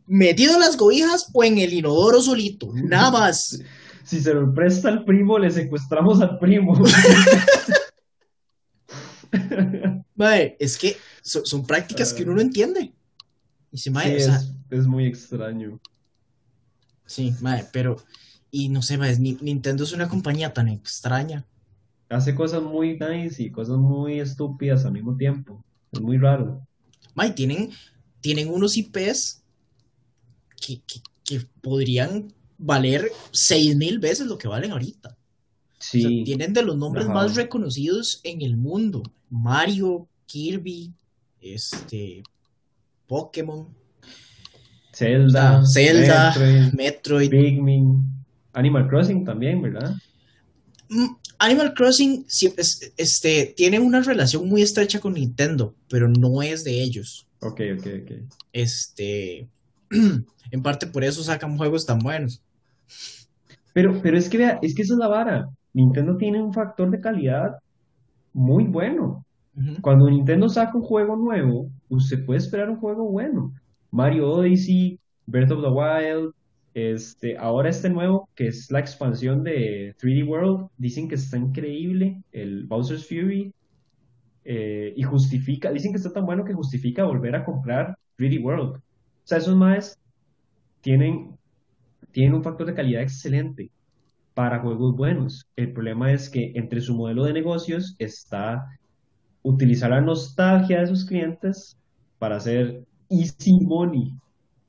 [0.06, 2.70] metido en las cobijas o en el inodoro solito.
[2.74, 3.60] Nada más.
[4.04, 6.74] Si se lo presta al primo, le secuestramos al primo.
[10.16, 12.80] Mae, es que so- son prácticas que uno no entiende.
[12.82, 12.92] Y
[13.72, 15.80] dice, mae, Sí, o sea, es, es muy extraño.
[17.06, 17.96] sí, mae, pero.
[18.50, 21.44] Y no sé, Ni- Nintendo es una compañía tan extraña.
[22.14, 25.64] Hace cosas muy nice y cosas muy estúpidas al mismo tiempo.
[25.90, 26.64] Es muy raro.
[27.14, 27.70] Mae, tienen,
[28.20, 29.42] tienen unos IPs
[30.64, 35.10] que, que, que podrían valer seis mil veces lo que valen ahorita.
[35.10, 35.16] O
[35.78, 37.14] sea, Sí, tienen de los nombres Ajá.
[37.14, 39.02] más reconocidos en el mundo.
[39.28, 40.92] Mario, Kirby,
[41.40, 42.22] este,
[43.06, 43.68] Pokémon,
[44.92, 47.30] Zelda, Zelda, Metroid, Metroid.
[47.30, 48.04] Pikmin,
[48.52, 49.94] Animal Crossing también, ¿verdad?
[50.94, 56.62] Mm, Animal Crossing es- este, tiene una relación muy estrecha con Nintendo, pero no es
[56.62, 57.26] de ellos.
[57.40, 58.12] Ok, ok, ok.
[58.52, 59.48] Este,
[59.90, 62.40] en parte por eso sacan juegos tan buenos.
[63.72, 65.48] Pero, pero es que vea, es que esa es la vara.
[65.72, 67.56] Nintendo tiene un factor de calidad
[68.32, 69.24] muy bueno.
[69.82, 73.52] Cuando Nintendo saca un juego nuevo, usted puede esperar un juego bueno.
[73.92, 76.32] Mario Odyssey, Breath of the Wild,
[76.74, 82.22] este, ahora este nuevo que es la expansión de 3D World, dicen que está increíble,
[82.32, 83.54] el Bowser's Fury,
[84.44, 88.76] eh, y justifica, dicen que está tan bueno que justifica volver a comprar 3D World.
[88.76, 88.82] O
[89.26, 89.98] sea, esos más
[90.80, 91.38] tienen,
[92.10, 93.70] tienen un factor de calidad excelente
[94.34, 95.46] para juegos buenos.
[95.56, 98.66] El problema es que entre su modelo de negocios está
[99.42, 101.78] utilizar la nostalgia de sus clientes
[102.18, 104.12] para hacer easy money.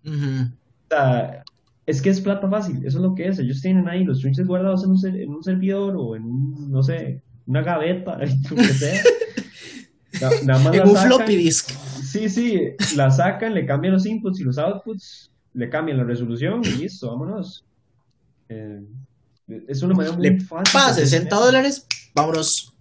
[0.06, 1.43] O sea,
[1.86, 3.38] Es que es plata fácil, eso es lo que es.
[3.39, 6.81] Ellos tienen ahí los switches guardados en un, ser- en un servidor o en no
[6.81, 8.17] sé, una gaveta,
[8.49, 9.01] lo que sea.
[10.21, 11.07] Na- Nada más En la un sacan.
[11.17, 11.69] floppy disk.
[12.03, 12.61] Sí, sí,
[12.95, 17.09] la sacan, le cambian los inputs y los outputs, le cambian la resolución y listo,
[17.11, 17.63] vámonos.
[18.49, 18.81] Eh,
[19.67, 20.73] es una manera muy Le fácil.
[20.73, 21.45] Pa, de hacer 60 dinero.
[21.45, 22.73] dólares, vámonos.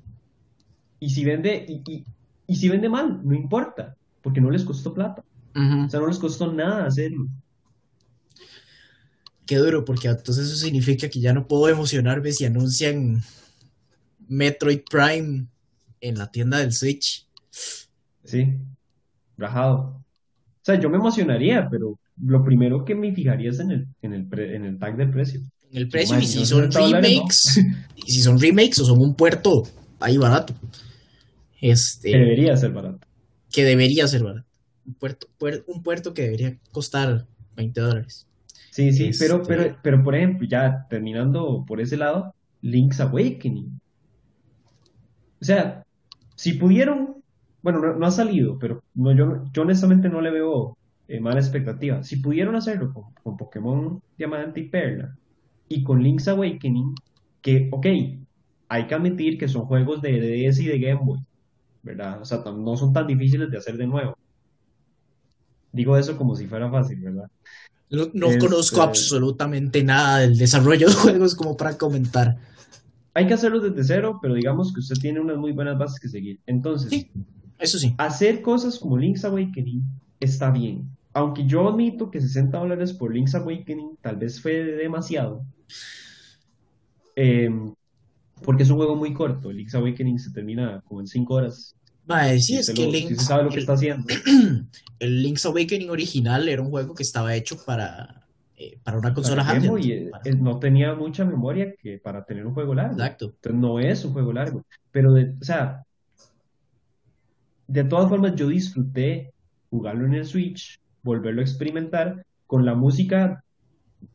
[1.00, 2.04] Y si vende, y, y,
[2.46, 5.22] y si vende mal, no importa, porque no les costó plata.
[5.56, 7.26] O sea, no les costó nada hacerlo.
[9.46, 13.22] Qué duro, porque entonces eso significa que ya no puedo emocionarme si anuncian
[14.28, 15.46] Metroid Prime
[16.00, 17.26] en la tienda del Switch.
[18.24, 18.54] Sí,
[19.36, 19.76] rajado.
[19.76, 20.04] O
[20.62, 24.26] sea, yo me emocionaría, pero lo primero que me fijaría es en el, en el,
[24.26, 25.40] pre- en el tag del precio.
[25.70, 27.16] En el precio, y si son 60 dólares, no.
[27.18, 27.60] remakes,
[27.96, 29.64] y si son remakes o son un puerto
[30.00, 30.54] ahí barato.
[31.60, 33.06] Este, Que debería ser barato.
[33.50, 34.46] que debería ser barato.
[34.86, 37.26] Un puerto, puer- un puerto que debería costar
[37.56, 38.26] 20 dólares.
[38.76, 43.80] Sí, sí, pero, Este- pero, pero por ejemplo, ya terminando por ese lado, Link's Awakening.
[45.40, 45.84] O sea,
[46.36, 47.22] si pudieron,
[47.62, 51.40] bueno, no, no ha salido, pero no, yo, yo honestamente no le veo eh, mala
[51.40, 52.02] expectativa.
[52.02, 55.16] Si pudieron hacerlo con, con Pokémon Diamante y Perla
[55.68, 56.94] y con Link's Awakening,
[57.42, 57.86] que, ok,
[58.68, 61.20] hay que admitir que son juegos de DS y de Game Boy,
[61.82, 62.22] ¿verdad?
[62.22, 64.13] O sea, no son tan difíciles de hacer de nuevo.
[65.74, 67.28] Digo eso como si fuera fácil, ¿verdad?
[67.90, 72.38] No, no Este- conozco absolutamente nada del desarrollo de juegos como para comentar.
[73.12, 76.08] Hay que hacerlo desde cero, pero digamos que usted tiene unas muy buenas bases que
[76.08, 76.40] seguir.
[76.46, 77.10] Entonces, Sí.
[77.58, 77.94] Eso sí.
[77.98, 79.82] hacer cosas como Link's Awakening
[80.20, 80.88] está bien.
[81.12, 85.44] Aunque yo admito que 60 dólares por Link's Awakening tal vez fue demasiado.
[87.16, 87.72] Em,
[88.42, 89.52] porque es un juego muy corto.
[89.52, 91.76] Link's Awakening se termina como en 5 horas.
[92.06, 94.06] Mae, sí, Si es que lo- si Link's, usted sabe lo que el, está haciendo.
[94.98, 98.26] el Link's Awakening original era un juego que estaba hecho para,
[98.56, 99.70] eh, para una consola handheld.
[99.70, 102.92] Boy, eh, para- eh, no tenía mucha memoria que para tener un juego largo.
[102.94, 103.26] Exacto.
[103.36, 104.64] Entonces no es un juego largo.
[104.90, 105.82] Pero, de, o sea,
[107.66, 109.32] de todas formas yo disfruté
[109.70, 113.42] jugarlo en el Switch, volverlo a experimentar con la música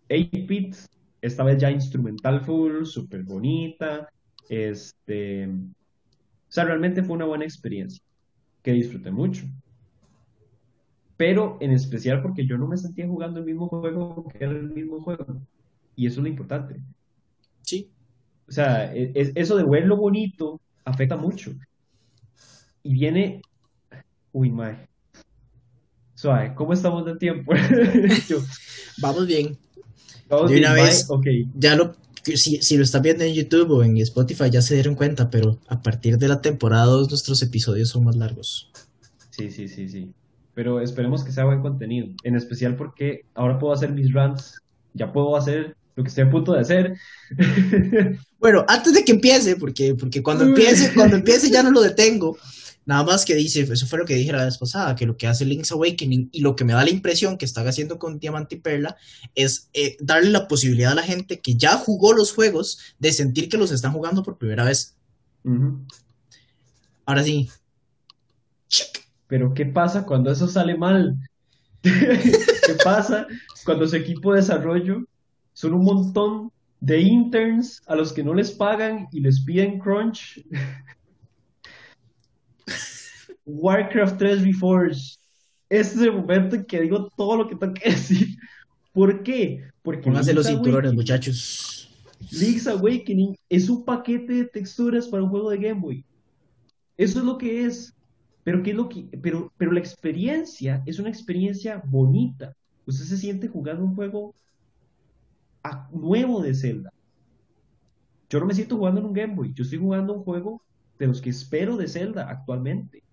[0.09, 0.75] 8-bit,
[1.21, 4.07] esta vez ya instrumental full, súper bonita.
[4.47, 5.49] Este,
[6.49, 8.01] o sea, realmente fue una buena experiencia
[8.63, 9.43] que disfruté mucho.
[11.17, 14.69] Pero en especial porque yo no me sentía jugando el mismo juego que era el
[14.71, 15.25] mismo juego.
[15.95, 16.79] Y eso es lo importante.
[17.61, 17.89] Sí.
[18.47, 21.51] O sea, e- es- eso de verlo bonito afecta mucho.
[22.83, 23.41] Y viene.
[24.31, 24.87] Uy, mae.
[26.15, 27.53] Suave, ¿cómo estamos de tiempo?
[28.29, 28.37] Yo,
[29.01, 29.57] Vamos bien.
[30.29, 31.05] vamos De una vez.
[31.09, 31.25] Ok,
[31.55, 31.95] Ya lo,
[32.37, 35.59] si, si lo están viendo en YouTube o en Spotify ya se dieron cuenta, pero
[35.67, 38.71] a partir de la temporada 2 nuestros episodios son más largos.
[39.29, 40.13] sí, sí, sí, sí.
[40.53, 42.09] Pero esperemos que sea buen contenido.
[42.23, 44.61] En especial porque ahora puedo hacer mis rants.
[44.93, 46.97] Ya puedo hacer lo que estoy a punto de hacer.
[48.39, 52.37] Bueno, antes de que empiece, porque, porque cuando empiece, cuando empiece ya no lo detengo.
[52.89, 55.27] Nada más que dice, eso fue lo que dije la vez pasada, que lo que
[55.27, 58.55] hace Link's Awakening y lo que me da la impresión que están haciendo con Diamante
[58.55, 58.97] y Perla
[59.35, 63.47] es eh, darle la posibilidad a la gente que ya jugó los juegos de sentir
[63.47, 64.97] que los están jugando por primera vez.
[67.05, 67.47] Ahora sí.
[69.27, 71.15] Pero ¿qué pasa cuando eso sale mal?
[71.83, 73.27] ¿Qué pasa
[73.65, 75.05] cuando su equipo de desarrollo
[75.53, 80.43] son un montón de interns a los que no les pagan y les piden crunch?
[83.45, 85.17] Warcraft 3 Reforged.
[85.69, 88.37] Este es el momento en que digo todo lo que tengo que decir.
[88.91, 89.63] ¿Por qué?
[89.81, 91.89] Porque Pónganse los cinturones, muchachos.
[92.31, 96.03] Link's Awakening es un paquete de texturas para un juego de Game Boy.
[96.97, 97.93] Eso es lo que es.
[98.43, 102.55] Pero, ¿qué es lo que, pero, pero la experiencia es una experiencia bonita.
[102.85, 104.33] Usted se siente jugando un juego
[105.63, 106.91] a- nuevo de Zelda.
[108.29, 109.53] Yo no me siento jugando en un Game Boy.
[109.53, 110.61] Yo estoy jugando un juego
[110.97, 113.03] de los que espero de Zelda actualmente.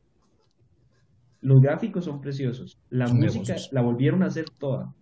[1.46, 2.78] Los gráficos son preciosos.
[2.90, 3.70] La Son música hermosos.
[3.70, 4.94] la volvieron a hacer toda.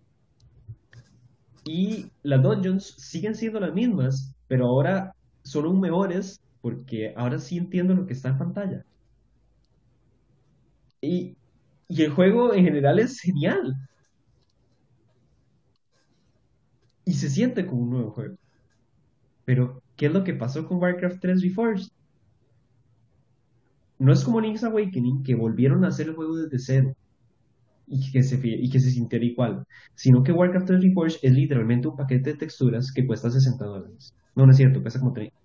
[1.65, 7.57] Y las dungeons siguen siendo las mismas, pero ahora son aún mejores porque ahora sí
[7.57, 8.85] entiendo lo que está en pantalla.
[11.01, 11.37] Y,
[11.87, 13.75] y el juego en general es genial.
[17.05, 18.35] Y se siente como un nuevo juego.
[19.45, 21.87] Pero, ¿qué es lo que pasó con Warcraft 3 Reforged?
[23.99, 26.95] No es como Link's Awakening, que volvieron a hacer el juego desde cero
[27.87, 32.31] y que se, y sintiera igual, sino que Warcraft 3 Reforged es literalmente un paquete
[32.31, 34.13] de texturas que cuesta 60 dólares.
[34.35, 35.35] No, no es cierto, cuesta como 30,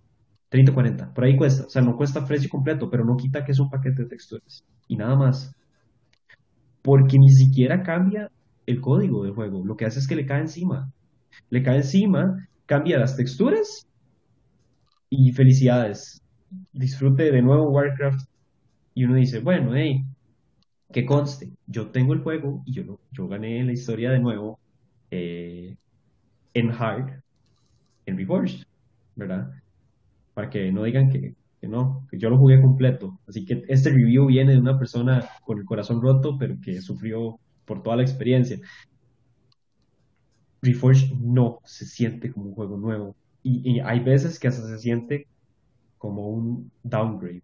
[0.49, 3.53] 30 40, por ahí cuesta, o sea, no cuesta precio completo, pero no quita que
[3.53, 5.55] es un paquete de texturas y nada más.
[6.83, 8.31] Porque ni siquiera cambia
[8.67, 10.91] el código del juego, lo que hace es que le cae encima.
[11.51, 13.87] Le cae encima, cambia las texturas
[15.11, 16.23] y felicidades.
[16.73, 18.30] Disfrute de nuevo Warcraft.
[18.95, 20.05] Y uno dice, bueno, hey,
[20.93, 24.59] que conste, yo tengo el juego y yo, yo gané la historia de nuevo
[25.11, 25.77] eh,
[26.55, 27.23] en Hard,
[28.07, 28.65] en Reforged,
[29.15, 29.51] ¿verdad?
[30.35, 33.21] Para que no digan que, que no, que yo lo jugué completo.
[33.29, 37.39] Así que este review viene de una persona con el corazón roto, pero que sufrió
[37.65, 38.59] por toda la experiencia.
[40.63, 43.17] Reforged no se siente como un juego nuevo.
[43.43, 45.27] Y, y, hay veces que hasta se siente
[45.99, 47.43] como un downgrade.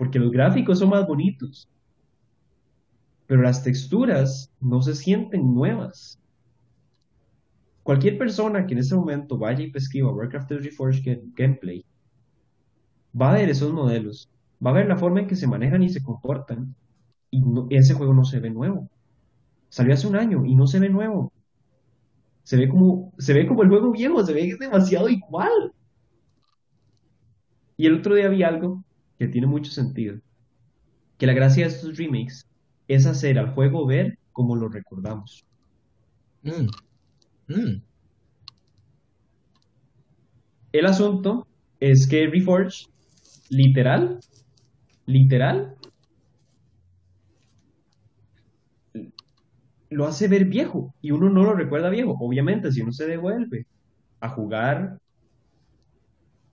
[0.00, 1.68] Porque los gráficos son más bonitos.
[3.26, 6.18] Pero las texturas no se sienten nuevas.
[7.82, 11.84] Cualquier persona que en ese momento vaya y pesquiva Warcraft 3 Reforged Gameplay
[13.20, 14.30] va a ver esos modelos,
[14.64, 16.74] va a ver la forma en que se manejan y se comportan,
[17.30, 18.88] y ese juego no se ve nuevo.
[19.68, 21.30] Salió hace un año y no se ve nuevo.
[22.42, 25.74] Se ve como, se ve como el juego viejo, se ve demasiado igual.
[27.76, 28.82] Y el otro día vi algo
[29.20, 30.18] que tiene mucho sentido.
[31.18, 32.48] Que la gracia de estos remakes
[32.88, 35.44] es hacer al juego ver como lo recordamos.
[36.42, 37.54] Mm.
[37.54, 37.82] Mm.
[40.72, 41.46] El asunto
[41.80, 42.86] es que Reforge
[43.50, 44.20] literal,
[45.04, 45.76] literal,
[49.90, 52.16] lo hace ver viejo y uno no lo recuerda viejo.
[52.18, 53.66] Obviamente, si uno se devuelve
[54.20, 54.98] a jugar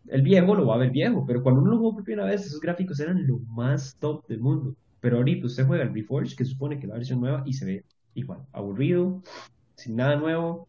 [0.10, 2.46] el viejo, lo va a ver viejo, pero cuando uno lo jugó por primera vez,
[2.46, 4.76] esos gráficos eran lo más top del mundo.
[5.00, 7.66] Pero ahorita usted juega el Reforge, que supone que es la versión nueva, y se
[7.66, 9.22] ve igual, aburrido,
[9.76, 10.68] sin nada nuevo.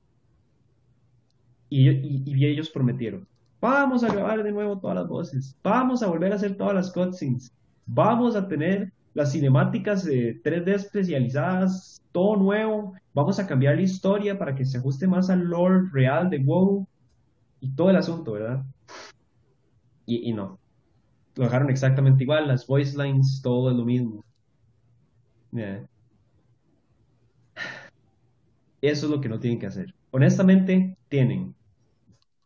[1.71, 1.89] Y,
[2.47, 3.27] ellos prometieron,
[3.61, 5.57] Vamos a grabar de nuevo todas las voces.
[5.65, 7.53] Vamos a volver a hacer todas las cutscenes.
[7.87, 12.95] Vamos a tener las cinemáticas de 3D especializadas, todo nuevo.
[13.15, 16.87] Vamos a cambiar la historia para que se ajuste más al lore real de WoW
[17.61, 18.65] y todo el asunto, ¿verdad?
[20.11, 20.59] Y, no.
[21.37, 24.25] Lo dejaron exactamente igual, las voice lines, todo es lo mismo.
[28.81, 29.95] Eso es lo que no tienen que hacer.
[30.11, 31.55] Honestamente, tienen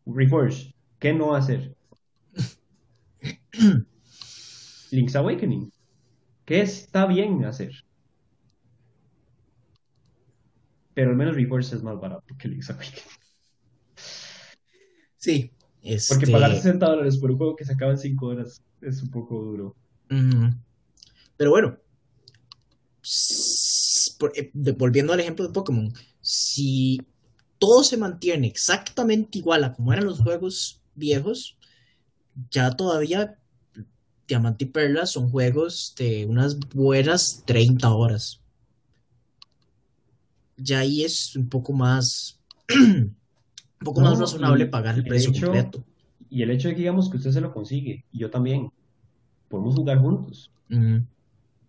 [0.04, 1.76] Reforge, ¿Qué no hacer?
[4.90, 5.72] Link's Awakening.
[6.44, 7.72] ¿Qué está bien hacer?
[10.94, 13.04] Pero al menos Reforce es más barato que Link's Awakening.
[15.16, 15.52] Sí.
[16.09, 19.03] Porque pagar 60 este dólares por un juego que se acaba en 5 horas es
[19.03, 19.76] un poco duro.
[21.37, 21.78] Pero bueno,
[24.35, 27.01] eh, volviendo al ejemplo de Pokémon, si
[27.59, 31.57] todo se mantiene exactamente igual a como eran los juegos viejos,
[32.51, 33.39] ya todavía
[34.26, 38.41] Diamante y Perla son juegos de unas buenas 30 horas.
[40.57, 42.41] Ya ahí es un poco más,
[43.83, 45.85] un poco más razonable pagar el precio completo.
[46.30, 48.70] Y el hecho de que digamos que usted se lo consigue, y yo también,
[49.49, 50.51] podemos jugar juntos.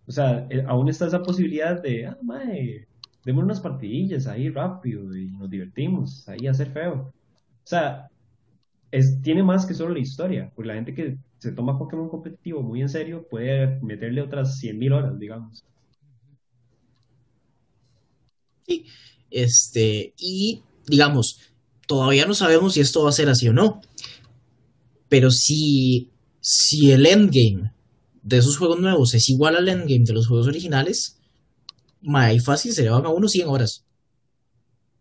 [0.06, 2.86] O sea, eh, aún está esa posibilidad de, ah, mae,
[3.24, 7.12] demos unas partidillas ahí rápido y nos divertimos, ahí a hacer feo.
[7.12, 8.08] O sea,
[9.22, 12.80] tiene más que solo la historia, porque la gente que se toma Pokémon competitivo muy
[12.80, 15.64] en serio puede meterle otras 100.000 horas, digamos.
[18.66, 18.86] Sí,
[19.30, 21.53] este, y digamos,
[21.86, 23.80] todavía no sabemos si esto va a ser así o no,
[25.08, 26.10] pero si,
[26.40, 27.72] si el endgame
[28.22, 31.18] de esos juegos nuevos es igual al endgame de los juegos originales,
[32.00, 33.84] más fácil se le van a unos 100 horas.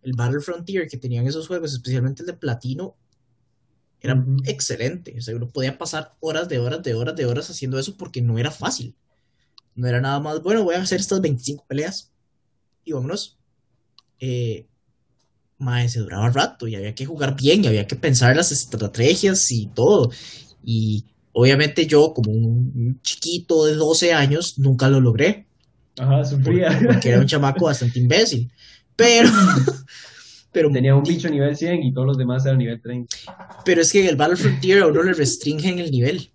[0.02, 2.96] El Battle Frontier que tenían esos juegos, especialmente el de Platino,
[4.02, 5.16] era excelente.
[5.18, 8.22] O sea, uno podía pasar horas de horas de horas de horas haciendo eso porque
[8.22, 8.96] no era fácil.
[9.76, 12.12] No era nada más, bueno, voy a hacer estas 25 peleas
[12.84, 13.40] y vámonos.
[14.20, 14.68] Eh,
[15.88, 19.68] se duraba rato y había que jugar bien y había que pensar las estrategias y
[19.68, 20.12] todo.
[20.64, 25.48] Y obviamente yo, como un chiquito de 12 años, nunca lo logré.
[25.98, 26.80] Ajá, sufría.
[26.86, 28.52] porque era un chamaco bastante imbécil.
[28.96, 29.30] Pero,
[30.72, 33.62] Tenía un bicho nivel 100 y todos los demás eran nivel 30.
[33.66, 36.30] Pero es que en el Battle Frontier a uno le restringen el nivel.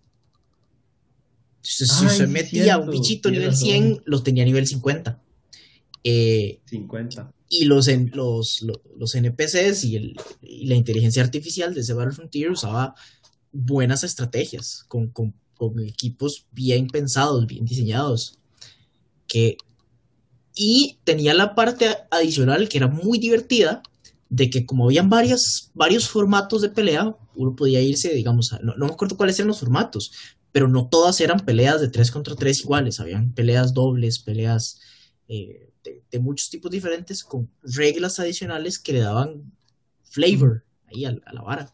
[1.60, 5.20] Si se metía un bichito nivel 100, lo tenía nivel 50.
[6.02, 7.32] 50.
[7.48, 10.14] Y los, los, los, NPCs y,
[10.66, 12.94] la inteligencia artificial de ese Frontier usaba
[13.52, 18.38] buenas estrategias, con, con, con equipos bien pensados, bien diseñados.
[19.26, 19.56] Que,
[20.54, 23.82] y tenía la parte adicional que era muy divertida,
[24.28, 28.92] de que como habían varios formatos de pelea, uno podía irse, digamos, no, no, me
[28.92, 30.12] acuerdo cuáles eran los formatos,
[30.52, 34.80] pero no todas eran peleas de 3 contra 3 iguales, habían peleas dobles, peleas
[35.28, 39.52] eh, de, muchos tipos diferentes con reglas adicionales que le daban
[40.04, 41.72] flavor ahí a, la vara.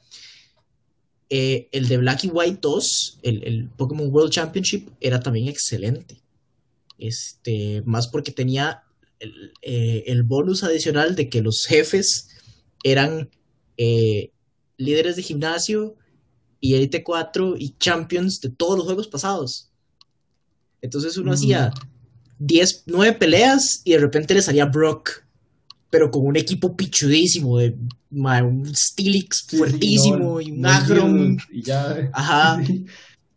[1.31, 6.21] Eh, el de Black y White 2, el, el, Pokémon World Championship, era también excelente.
[6.99, 8.85] Este, más porque tenía
[9.19, 12.29] el, eh, el bonus adicional de que los jefes
[12.83, 13.31] eran
[13.77, 14.31] eh,
[14.77, 15.97] líderes de gimnasio
[16.61, 19.71] y Elite 4 y champions de todos los juegos pasados.
[20.81, 21.35] Entonces uno mm.
[21.35, 21.73] hacía
[22.39, 25.25] 10, 9 peleas y de repente le salía Brock,
[25.91, 27.77] pero con un equipo pichudísimo, de
[28.11, 31.39] ma, un Stilix fuertísimo sí, no, y un Agron.
[31.51, 32.63] Y ya, Ajá.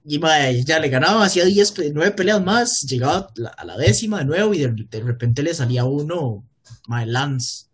[0.10, 3.28] Y ma, ya le ganaba, hacía 10, 9 peleas más, llegaba
[3.58, 6.46] a la décima de nuevo y de, de repente le salía uno,
[6.88, 7.66] ma, Lance,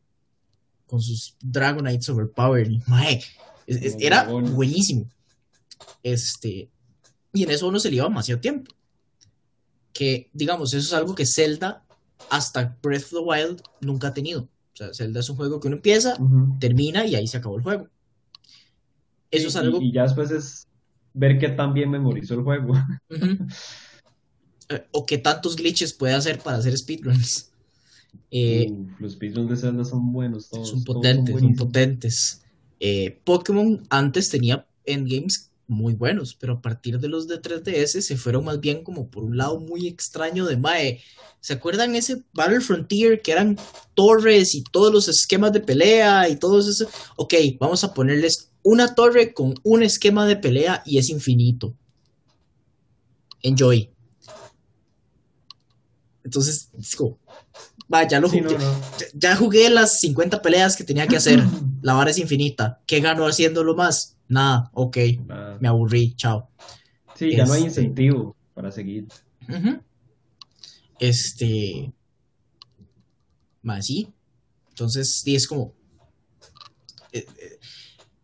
[0.88, 2.72] con sus Dragonites overpowered.
[2.88, 3.28] Ma, es,
[3.68, 5.08] es, era buenísimo.
[6.02, 6.72] Este,
[7.34, 8.74] y en eso uno se le iba demasiado tiempo
[9.94, 11.86] que, digamos, eso es algo que Zelda
[12.30, 14.42] hasta Breath of the Wild nunca ha tenido.
[14.42, 16.60] O sea, Zelda es un juego que uno empieza, uh -huh.
[16.60, 17.88] termina y ahí se acabó el juego.
[19.30, 19.82] Eso y, es algo...
[19.82, 20.68] Y, ya después es
[21.14, 22.74] ver qué tan bien memorizó el juego.
[22.74, 22.76] Uh
[23.16, 23.48] -huh.
[24.92, 27.52] o qué tantos glitches puede hacer para hacer speedruns.
[28.32, 30.70] Eh, uh, los speedruns de Zelda son buenos, todos.
[30.70, 32.42] Son potentes, todos son, son, potentes.
[32.80, 38.18] Eh, Pokémon antes tenía endgames muy buenos, pero a partir de los de 3DS se
[38.18, 41.02] fueron más bien como por un lado muy extraño de Mae.
[41.40, 43.58] ¿Se acuerdan ese Battle Frontier que eran
[43.94, 46.88] torres y todos los esquemas de pelea y todo eso?
[47.16, 51.76] Ok, vamos a ponerles una torre con un esquema de pelea y es infinito.
[53.42, 53.90] Enjoy.
[56.24, 57.20] Entonces, es como,
[57.94, 58.50] va, ya lo jugué.
[58.50, 58.82] Sí, no, no.
[58.98, 61.44] Ya, ya, jugué las 50 peleas que tenía que hacer.
[61.82, 62.82] La vara es infinita.
[62.86, 64.13] ¿Qué ganó haciéndolo más?
[64.28, 65.58] Nada, ok, Nada.
[65.60, 66.50] me aburrí, chao.
[67.16, 69.08] Sí, ya no hay este, incentivo para seguir.
[69.48, 69.82] Uh -huh.
[71.00, 71.94] Este.
[73.62, 74.08] Más sí.
[74.70, 75.74] Entonces, sí, es como.
[77.12, 77.60] Eh, eh,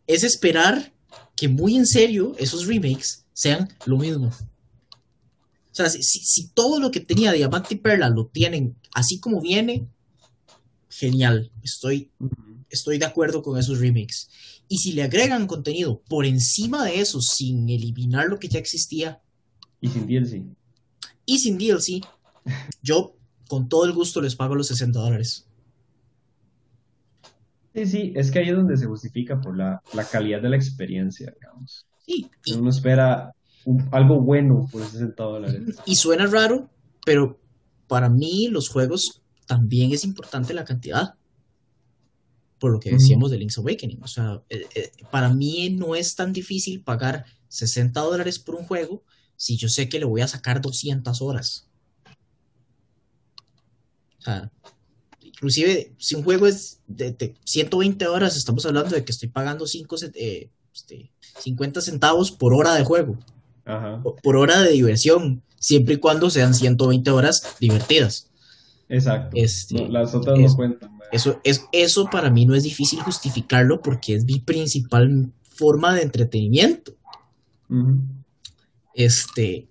[0.08, 0.92] es esperar
[1.36, 4.28] que muy en serio esos remakes sean lo mismo.
[4.28, 9.40] O sea, si, si, todo lo que tenía Diamante y Perla lo tienen así como
[9.40, 9.88] viene,
[10.90, 11.52] genial.
[11.64, 12.12] Estoy,
[12.70, 14.30] estoy de acuerdo con esos remakes.
[14.72, 19.20] Y si le agregan contenido por encima de eso, sin eliminar lo que ya existía.
[19.82, 20.44] Y sin DLC.
[21.26, 22.06] Y sin DLC,
[22.84, 23.16] yo
[23.48, 25.48] con todo el gusto les pago los 60 dólares.
[27.74, 30.56] Sí, sí, es que ahí es donde se justifica por la, la calidad de la
[30.56, 31.88] experiencia, digamos.
[32.06, 32.30] Sí.
[32.46, 33.34] Y, Uno espera
[33.66, 35.62] un, algo bueno por 60 dólares.
[35.86, 36.70] Y suena raro,
[37.06, 37.40] pero
[37.88, 41.16] para mí los juegos también es importante la cantidad
[42.60, 44.04] por lo que decíamos de Link's Awakening.
[44.04, 48.66] O sea, eh, eh, para mí no es tan difícil pagar 60 dólares por un
[48.66, 49.04] juego
[49.36, 51.68] si yo sé que le voy a sacar 200 horas.
[54.20, 54.52] O sea,
[55.22, 59.66] inclusive si un juego es de, de 120 horas, estamos hablando de que estoy pagando
[59.66, 63.18] 5, eh, este, 50 centavos por hora de juego.
[63.64, 64.04] Ajá.
[64.22, 68.29] Por hora de diversión, siempre y cuando sean 120 horas divertidas.
[68.90, 69.38] Exacto.
[69.40, 71.00] Este, no, las otras es, no cuentan.
[71.12, 76.02] Eso, es, eso para mí no es difícil justificarlo porque es mi principal forma de
[76.02, 76.96] entretenimiento.
[77.70, 78.02] Uh -huh.
[78.96, 79.70] Este,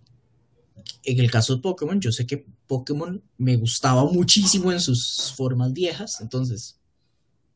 [1.05, 5.73] en el caso de Pokémon, yo sé que Pokémon me gustaba muchísimo en sus formas
[5.73, 6.79] viejas, entonces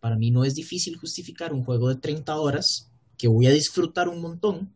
[0.01, 4.09] para mí no es difícil justificar un juego de 30 horas que voy a disfrutar
[4.09, 4.75] un montón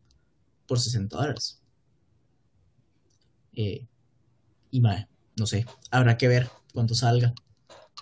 [0.67, 1.61] por 60 horas.
[3.53, 3.85] Eh,
[4.71, 7.33] y madre, no sé, habrá que ver cuando salga.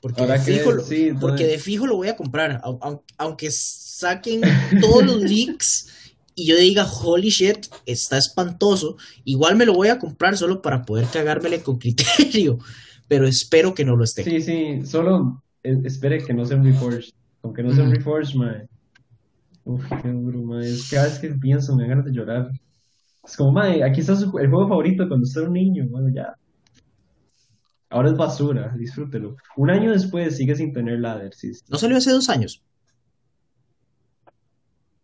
[0.02, 2.62] Porque, de fijo, sí, porque de fijo lo voy a comprar.
[3.18, 4.42] Aunque saquen
[4.80, 5.88] todos los leaks
[6.36, 10.84] y yo diga, holy shit, está espantoso, igual me lo voy a comprar solo para
[10.84, 12.60] poder cagármele con criterio.
[13.08, 14.24] Pero espero que no lo esté.
[14.24, 17.12] Sí, sí, solo espere que no sea un Reforged.
[17.44, 18.68] Aunque no sea un Reforged, mae.
[19.64, 20.68] Uf, qué duro, mae.
[20.68, 22.52] Es que cada vez que pienso me dan ganas de llorar.
[23.24, 26.10] Es como, mae, aquí está su, el juego favorito cuando usted era un niño, bueno,
[26.14, 26.36] ya.
[27.96, 29.38] Ahora es basura, disfrútelo.
[29.56, 31.72] Un año después sigue sin tener ladder system.
[31.72, 32.62] ¿No salió hace dos años?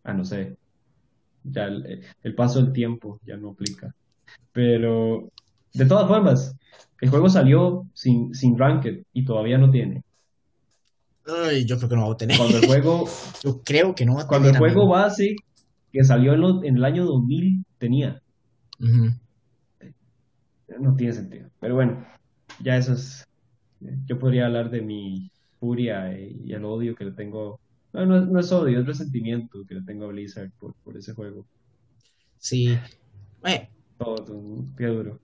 [0.04, 0.58] Ah, no sé.
[1.42, 3.94] Ya el, el, paso del tiempo ya no aplica.
[4.52, 5.30] Pero,
[5.72, 6.54] de todas formas,
[7.00, 10.04] el juego salió sin, sin Ranked y todavía no tiene.
[11.26, 12.36] Ay, yo creo que no va a tener.
[12.36, 13.06] Cuando el juego.
[13.42, 14.60] yo creo que no va a cuando tener.
[14.60, 15.08] Cuando el juego amigo.
[15.08, 15.36] base,
[15.90, 18.20] que salió en, lo, en, el año 2000, tenía.
[18.80, 19.18] Uh -huh.
[20.78, 21.48] No tiene sentido.
[21.58, 22.04] Pero bueno,
[22.62, 23.26] ya eso es.
[24.06, 27.60] Yo podría hablar de mi furia y el odio que le tengo.
[27.92, 31.12] No, no, no es odio, es resentimiento que le tengo a Blizzard por, por ese
[31.12, 31.44] juego.
[32.38, 32.78] Sí.
[33.44, 33.68] Eh.
[33.98, 35.20] Todo, qué duro.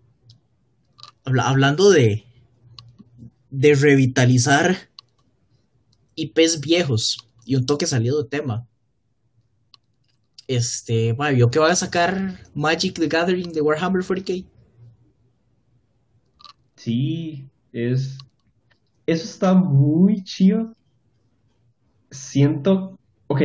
[1.24, 2.24] Habla, hablando de.
[3.50, 4.76] de revitalizar
[6.14, 8.66] IPs viejos y un toque salido de tema.
[10.46, 14.46] Este, mae, ¿vio que van a sacar Magic the Gathering de Warhammer 40k?
[16.78, 18.16] Sí, es.
[19.06, 20.74] Eso está muy chido.
[22.10, 22.98] Siento.
[23.26, 23.42] Ok,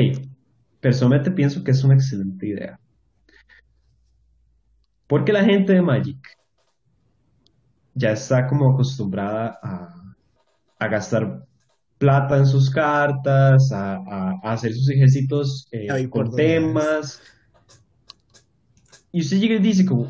[0.79, 2.79] personalmente pienso que es una excelente idea.
[5.07, 6.19] Porque la gente de Magic
[7.95, 10.15] ya está como acostumbrada a,
[10.79, 11.45] a gastar
[11.99, 17.21] plata en sus cartas, a, a- a hacer sus ejércitos eh, Ay, con temas.
[19.13, 20.09] Y usted llega y dice como,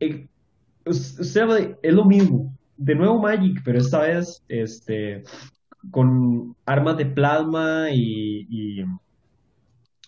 [0.00, 0.28] eh,
[0.86, 5.22] usted es lo mismo, de nuevo Magic, pero esta vez este,
[5.90, 8.84] con armas de plasma y, y,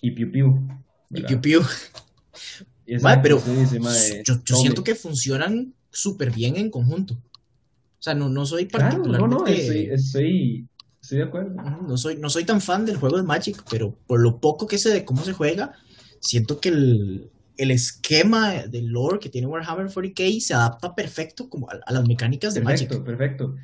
[0.00, 0.68] y piu piu,
[1.10, 1.62] Y piu piu.
[2.86, 7.14] Exacto, pero dice, yo, siento que funcionan súper bien en conjunto.
[7.14, 9.60] O sea, no, no soy Claro, no, no, particularmente...
[9.60, 10.68] estoy, estoy,
[11.02, 11.62] estoy de acuerdo.
[11.88, 14.78] No soy, no soy tan fan del juego de Magic, pero por lo poco que
[14.78, 15.72] sé de cómo se juega,
[16.20, 21.68] siento que el, el esquema de lore que tiene Warhammer 40k se adapta perfecto como
[21.70, 23.04] a, a las mecánicas de Perfecto, Magic.
[23.04, 23.54] perfecto.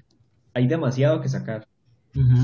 [0.54, 1.66] Hay demasiado que sacar.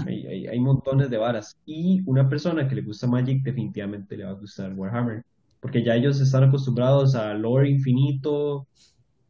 [0.07, 1.57] Hay, hay, hay montones de varas.
[1.67, 5.25] Y una persona que le gusta Magic definitivamente le va a gustar Warhammer.
[5.61, 8.67] Porque ya ellos están acostumbrados a lore infinito,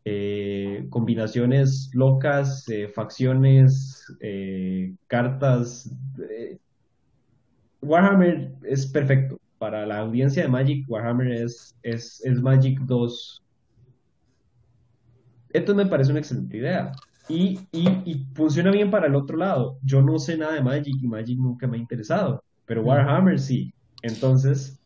[0.05, 5.91] eh, combinaciones locas, eh, facciones, eh, cartas.
[7.83, 9.38] Warhammer es perfecto.
[9.59, 13.43] Para la audiencia de Magic, Warhammer es, es, es Magic 2
[15.51, 16.93] esto me parece una excelente idea.
[17.29, 19.79] Y, y, y funciona bien para el otro lado.
[19.83, 23.73] Yo no sé nada de Magic y Magic nunca me ha interesado, pero Warhammer sí.
[24.03, 24.79] Entonces,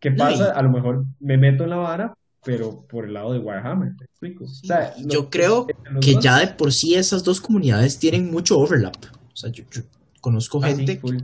[0.00, 0.52] ¿qué pasa?
[0.52, 2.14] A lo mejor me meto en la vara,
[2.44, 4.44] pero por el lado de Warhammer, ¿me explico?
[4.44, 8.30] O sea, Yo creo los que dos- ya de por sí esas dos comunidades tienen
[8.30, 8.94] mucho overlap.
[9.32, 9.82] O sea, yo, yo
[10.20, 11.16] conozco Ah, gente, que-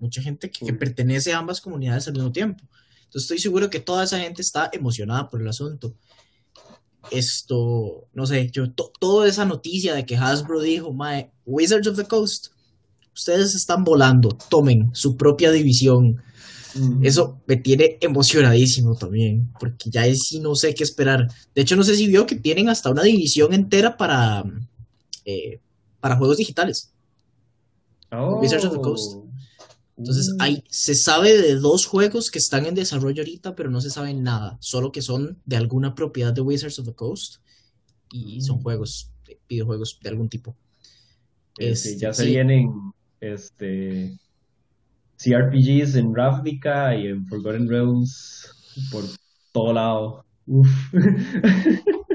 [0.00, 2.64] mucha gente que, pertenece a ambas comunidades al mismo tiempo.
[3.04, 5.94] Entonces estoy seguro que toda esa gente está emocionada por el asunto.
[7.10, 11.96] Esto, no sé, yo to- toda esa noticia de que Hasbro dijo, Mae, Wizards of
[11.96, 12.48] the Coast,
[13.14, 16.22] ustedes están volando, tomen su propia división.
[17.02, 21.26] Eso me tiene emocionadísimo también, porque ya es sí no sé qué esperar.
[21.52, 24.44] De hecho, no sé si vio que tienen hasta una división entera para,
[25.24, 25.58] eh,
[25.98, 26.92] para juegos digitales.
[28.40, 29.16] Wizards of the Coast.
[30.00, 33.80] Entonces, Uh, hay, se sabe de dos juegos que están en desarrollo ahorita, pero no
[33.82, 37.36] se sabe nada, solo que son de alguna propiedad de Wizards of the Coast
[38.10, 38.62] y son Mm.
[38.62, 40.56] juegos, eh, videojuegos de algún tipo.
[41.58, 42.30] eh, Este, ya se sí.
[42.30, 42.68] vienen
[43.20, 44.18] este
[45.18, 48.48] CRPGs en Ravnica y en Forgotten Realms
[48.90, 49.04] por
[49.52, 50.24] todo lado.
[50.46, 50.70] Uf.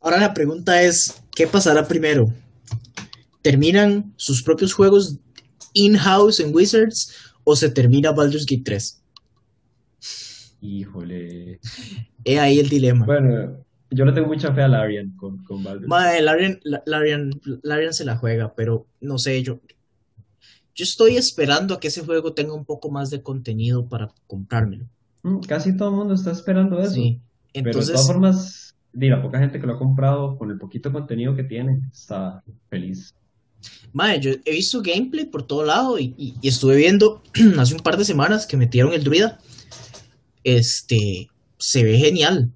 [0.00, 2.24] Ahora la pregunta es, ¿qué pasará primero?
[3.40, 5.18] ¿Terminan sus propios juegos
[5.74, 7.12] in-house en Wizards
[7.44, 9.02] o se termina Baldur's Gate 3?
[10.60, 11.60] Híjole.
[12.24, 13.04] He ahí el dilema.
[13.04, 17.30] Bueno, yo le tengo mucha fe a Larian con, con Baldur's Mae, Larian, La- Larian,
[17.62, 19.60] Larian se la juega, pero no sé, yo,
[20.74, 24.86] yo estoy esperando a que ese juego tenga un poco más de contenido para comprármelo.
[25.24, 26.94] Mm, Casi todo el mundo está esperando eso.
[26.94, 27.20] Sí.
[27.52, 30.58] Pero de Entonces, todas formas, di, la poca gente que lo ha comprado con el
[30.58, 33.14] poquito contenido que tiene está feliz.
[33.92, 37.22] Mae, yo he visto gameplay por todo lado y, y- y estuve viendo
[37.58, 39.38] hace un par de semanas que metieron el druida.
[40.44, 42.50] Este, se ve genial.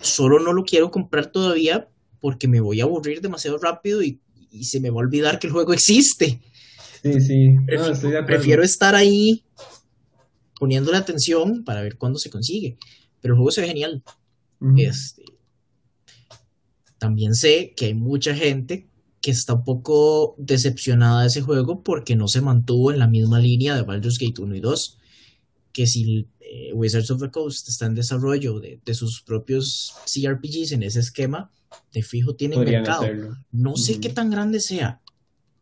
[0.00, 1.88] Solo no lo quiero comprar todavía
[2.20, 4.20] porque me voy a aburrir demasiado rápido y,
[4.50, 6.40] y se me va a olvidar que el juego existe.
[7.02, 8.26] Sí, sí, no, Prefiero, estoy de acuerdo.
[8.26, 9.42] prefiero estar ahí
[10.58, 12.76] poniéndole atención para ver cuándo se consigue.
[13.20, 14.02] Pero el juego se ve genial.
[14.60, 14.74] Ujú.
[14.78, 15.24] Este,
[16.98, 18.86] también sé que hay mucha gente
[19.20, 23.38] que está un poco decepcionada de ese juego porque no se mantuvo en la misma
[23.38, 24.98] línea de Baldur's Gate 1 y 2.
[25.72, 30.72] Que si eh, Wizards of the Coast está en desarrollo de, de sus propios CRPGs
[30.72, 31.52] en ese esquema,
[31.92, 33.02] de fijo Podrían mercado.
[33.02, 33.36] hacerlo.
[33.52, 35.00] No sé qué tan grande sea,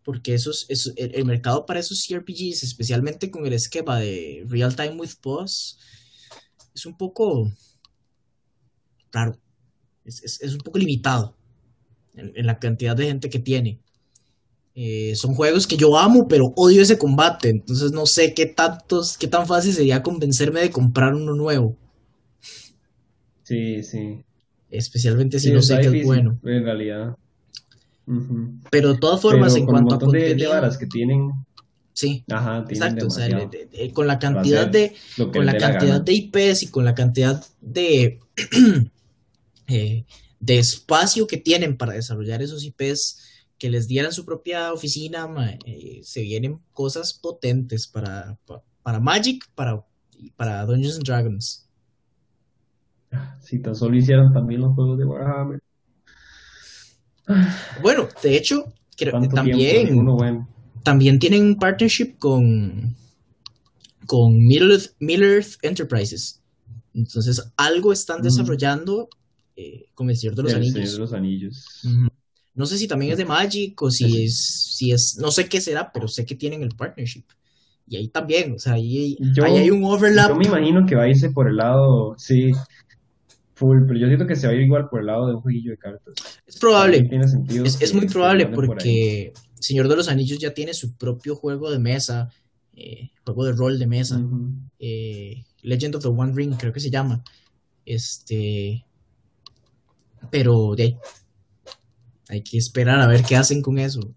[0.05, 4.75] porque esos, eso- el, el mercado para esos CRPGs, especialmente con el esquema de Real
[4.75, 5.79] Time with Boss,
[6.75, 7.53] es un poco
[9.13, 9.39] raro.
[10.05, 11.37] Es, es- es un poco limitado
[12.19, 13.79] en, en la cantidad de gente que tiene.
[14.75, 17.49] Eh, son juegos que yo amo, pero odio ese combate.
[17.51, 21.77] Entonces no sé qué tantos, qué tan fácil sería convencerme de comprar uno nuevo.
[23.43, 24.21] Sí, sí.
[24.71, 26.39] Especialmente si Sí, no sé que es bueno.
[26.45, 27.17] en realidad.
[28.71, 31.31] Pero de todas formas, Pero en cuanto a montón de, de contenido, varas que tienen,
[31.93, 34.95] sí, ajá, tienen Exacto, o sea, demasiado de- de- de- con la cantidad de
[35.33, 38.21] con la cantidad de IPs y con la cantidad de
[39.69, 40.05] eh,
[40.41, 43.19] de espacio que tienen para desarrollar esos IPs,
[43.59, 45.29] que les dieran su propia oficina,
[45.67, 48.39] eh, se vienen cosas potentes para,
[48.83, 49.85] para, Magic, para,
[50.37, 51.69] para Dungeons and Dragons.
[53.41, 55.61] Si tan solo hicieran también los juegos de Warhammer.
[57.83, 58.73] Bueno, de hecho,
[59.35, 60.47] también,
[60.83, 62.97] también tienen un partnership con,
[64.07, 64.75] con Middle
[65.35, 66.41] Earth, Enterprises.
[66.95, 69.09] Entonces, algo están desarrollando
[69.61, 70.93] eh, con el Señor de los Anillos.
[70.93, 71.83] de los Anillos.
[72.55, 74.37] No sé si también es de Magic o si es,
[74.77, 77.25] si es, no sé qué será, pero sé que tienen el partnership.
[77.85, 80.29] Y ahí también, o sea, ahí, hay un overlap.
[80.29, 82.53] Yo me imagino que va a irse por el lado, sí,
[83.55, 85.41] full, pero yo siento que se va a ir igual por el lado de un
[85.41, 86.15] jueguillo de cartas.
[86.47, 87.03] Es probable.
[87.03, 91.69] Tiene sentido es, muy probable porque Señor de los Anillos ya tiene su propio juego
[91.73, 92.31] de mesa,
[92.77, 94.23] eh, juego de rol de mesa.
[94.79, 97.25] Eh, Legend of the One Ring, creo que se llama.
[97.85, 98.85] Este.
[100.31, 100.97] Pero de ahí.
[102.29, 104.15] Hay que esperar a ver qué hacen con eso.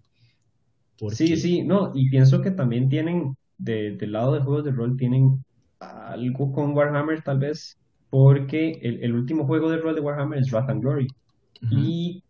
[1.10, 4.98] Sí, sí, no, y pienso que también tienen, de, del lado de juegos de rol,
[4.98, 5.44] tienen
[5.80, 7.78] algo con Warhammer tal vez,
[8.10, 11.08] porque el, último juego de rol de Warhammer es Wrath and Glory.
[11.72, 12.24] Y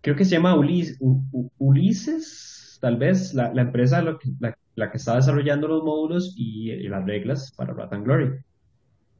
[0.00, 0.56] creo que se llama
[1.58, 4.18] Ulises, tal vez, la, empresa la,
[4.74, 8.32] la, que está desarrollando los módulos y, las reglas para Wrath and Glory.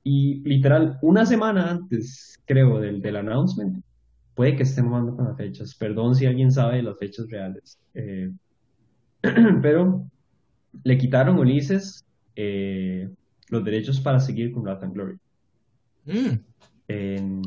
[0.05, 3.83] Y literal, una semana antes, creo, del, del announcement,
[4.35, 5.75] puede que estén mandando con las fechas.
[5.75, 7.79] Perdón si alguien sabe las fechas reales.
[7.95, 8.31] Eh,
[9.63, 10.07] pero
[10.83, 12.05] le quitaron Ulises
[12.37, 13.09] eh,
[13.49, 15.17] los derechos para seguir con Wrath and Glory.
[16.07, 17.41] Mm.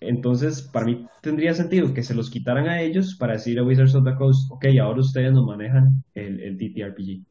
[0.00, 3.94] entonces, para mí tendría sentido que se los quitaran a ellos para decir a Wizards
[3.94, 7.22] of the Coast, ok, ahora ustedes nos manejan el, el TTRPG.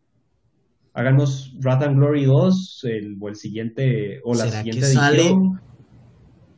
[0.93, 5.61] Háganos Wrath and Glory 2 el, o el siguiente, o la siguiente edición.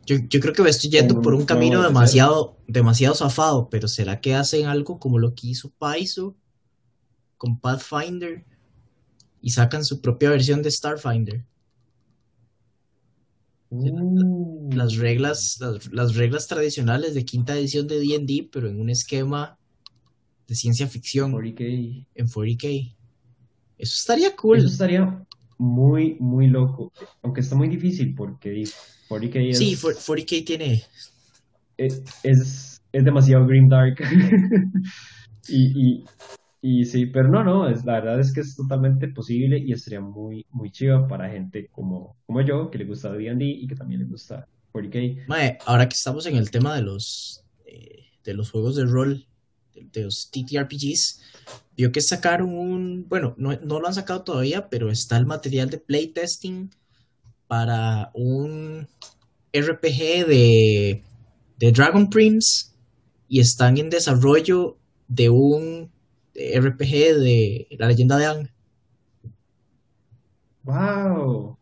[0.05, 4.19] Yo, yo, creo que me estoy yendo por un camino demasiado, demasiado zafado, pero ¿será
[4.19, 6.35] que hacen algo como lo que hizo Paizo
[7.37, 8.43] con Pathfinder
[9.41, 11.45] y sacan su propia versión de Starfinder?
[13.71, 14.73] Mm.
[14.73, 15.59] Las reglas,
[15.91, 19.57] las, reglas tradicionales de quinta edición de D&D, pero en un esquema
[20.47, 21.31] de ciencia ficción.
[21.31, 22.05] 40K.
[22.15, 22.95] En 40K.
[23.81, 24.59] Eso estaría cool.
[24.59, 25.25] Eso estaría
[25.57, 26.93] muy, muy loco.
[27.23, 28.63] Aunque está muy difícil porque
[29.09, 29.57] 40K es...
[29.57, 30.83] Sí, 40K tiene...
[31.77, 33.97] Es, es, demasiado green dark.
[35.47, 36.03] y,
[36.61, 39.99] y sí, pero no, no, es, la verdad es que es totalmente posible y estaría
[39.99, 44.01] muy, muy chido para gente como, como yo, que le gusta D&D y que también
[44.01, 45.25] le gusta 40K.
[45.27, 49.25] Mae, ahora que estamos en el tema de los, eh, de los juegos de rol,
[49.73, 51.21] de, los TTRPGs,
[51.75, 55.69] vio que sacaron un, bueno, no, no, lo han sacado todavía, pero está el material
[55.69, 56.71] de playtesting
[57.47, 58.87] para un
[59.53, 61.03] RPG de,
[61.57, 62.71] de Dragon Prince
[63.27, 65.91] y están en desarrollo de un
[66.33, 68.49] RPG de la leyenda de Ang.
[70.63, 71.57] ¡Wow!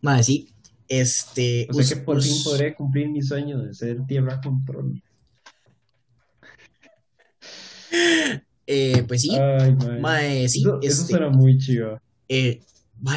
[0.00, 0.48] Madre, sí.
[0.88, 1.66] Este.
[1.70, 5.02] O sea que por fin podré cumplir mi sueño de ser Tierra Control.
[8.70, 9.30] Eh, pues sí.
[10.04, 10.60] Ay, sí.
[10.60, 11.98] Eso, este, muy chido.
[12.28, 12.60] Eh,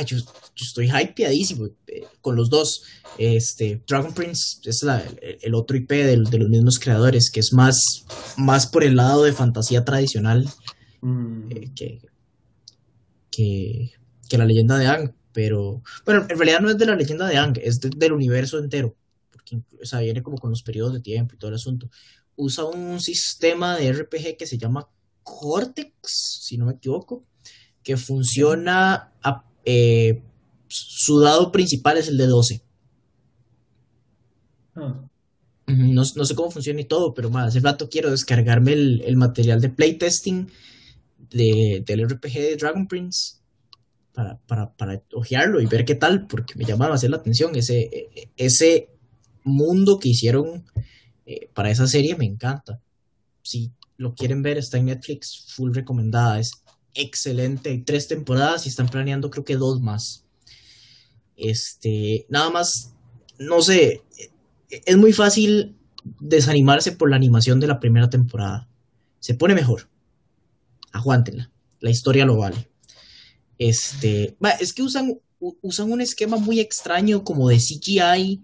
[0.06, 0.18] yo,
[0.56, 2.84] estoy hypeadísimo eh, con los dos.
[3.18, 4.86] Este, Dragon Prince es
[5.42, 8.06] el, otro IP de, los mismos creadores, que es más,
[8.38, 10.48] más por el lado de fantasía tradicional
[11.02, 11.50] mm.
[11.76, 12.02] que,
[13.30, 13.92] que,
[14.38, 15.14] la leyenda de Ang.
[15.34, 18.96] Pero, bueno, en realidad no es de la leyenda de Ang, es del universo entero.
[19.32, 21.90] Porque, o sea, viene como con los periodos de tiempo y todo el asunto.
[22.42, 24.90] Usa un sistema de RPG que se llama
[25.22, 27.24] Cortex, si no me equivoco,
[27.84, 30.24] que funciona a eh,
[30.68, 32.64] su dado principal es el de 12.
[34.76, 35.08] Ah.
[35.68, 39.70] No, sé cómo funciona y todo, pero más, hace rato quiero descargarme el, material de
[39.70, 40.50] playtesting
[41.30, 43.36] de, del RPG de Dragon Prince
[44.14, 47.56] para, para, para ojearlo y ver qué tal, porque me llama hacer la atención.
[47.56, 48.90] Ese, ese
[49.44, 50.66] mundo que hicieron
[51.32, 52.82] eh, para esa serie me encanta.
[53.42, 56.40] Si lo quieren ver, está en Netflix, full recomendada.
[56.40, 56.52] Es
[56.94, 57.70] excelente.
[57.70, 60.26] Hay tres temporadas y están planeando creo que dos más.
[61.38, 62.94] Este, nada más,
[63.40, 64.04] no sé,
[64.70, 65.78] es muy fácil
[66.20, 68.68] desanimarse por la animación de la primera temporada.
[69.20, 69.90] Se pone mejor.
[70.92, 71.50] Aguántenla.
[71.80, 72.68] La historia lo vale.
[73.58, 78.42] Este, es que usan, usan un esquema muy extraño como de CGI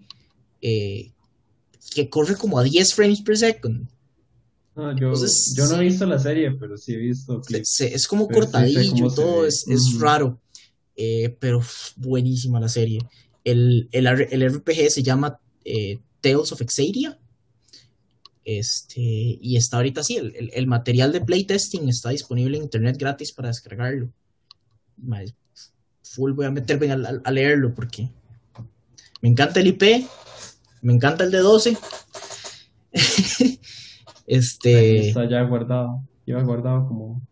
[0.62, 1.12] eh,
[1.94, 3.88] que corre como a 10 frames per second
[4.96, 5.12] yo,
[5.56, 9.64] yo no he visto la serie, pero sí he visto es como cortadillo, todo es,
[9.98, 10.40] raro,
[10.96, 11.60] eh, pero
[11.96, 13.00] buenísima la serie.
[13.42, 17.18] El, el, RPG se llama eh, Tales of Exadia.
[18.44, 22.96] Este, y está ahorita sí, el, el, el material de playtesting está disponible en internet
[22.98, 24.10] gratis para descargarlo.
[26.02, 28.08] Full voy a meterme a leerlo porque
[29.20, 30.06] me encanta el IP,
[30.82, 31.70] me encanta el de 12.
[32.94, 33.58] Ahí
[34.26, 36.02] este, está ya guardado.
[36.24, 37.22] Lleva guardado como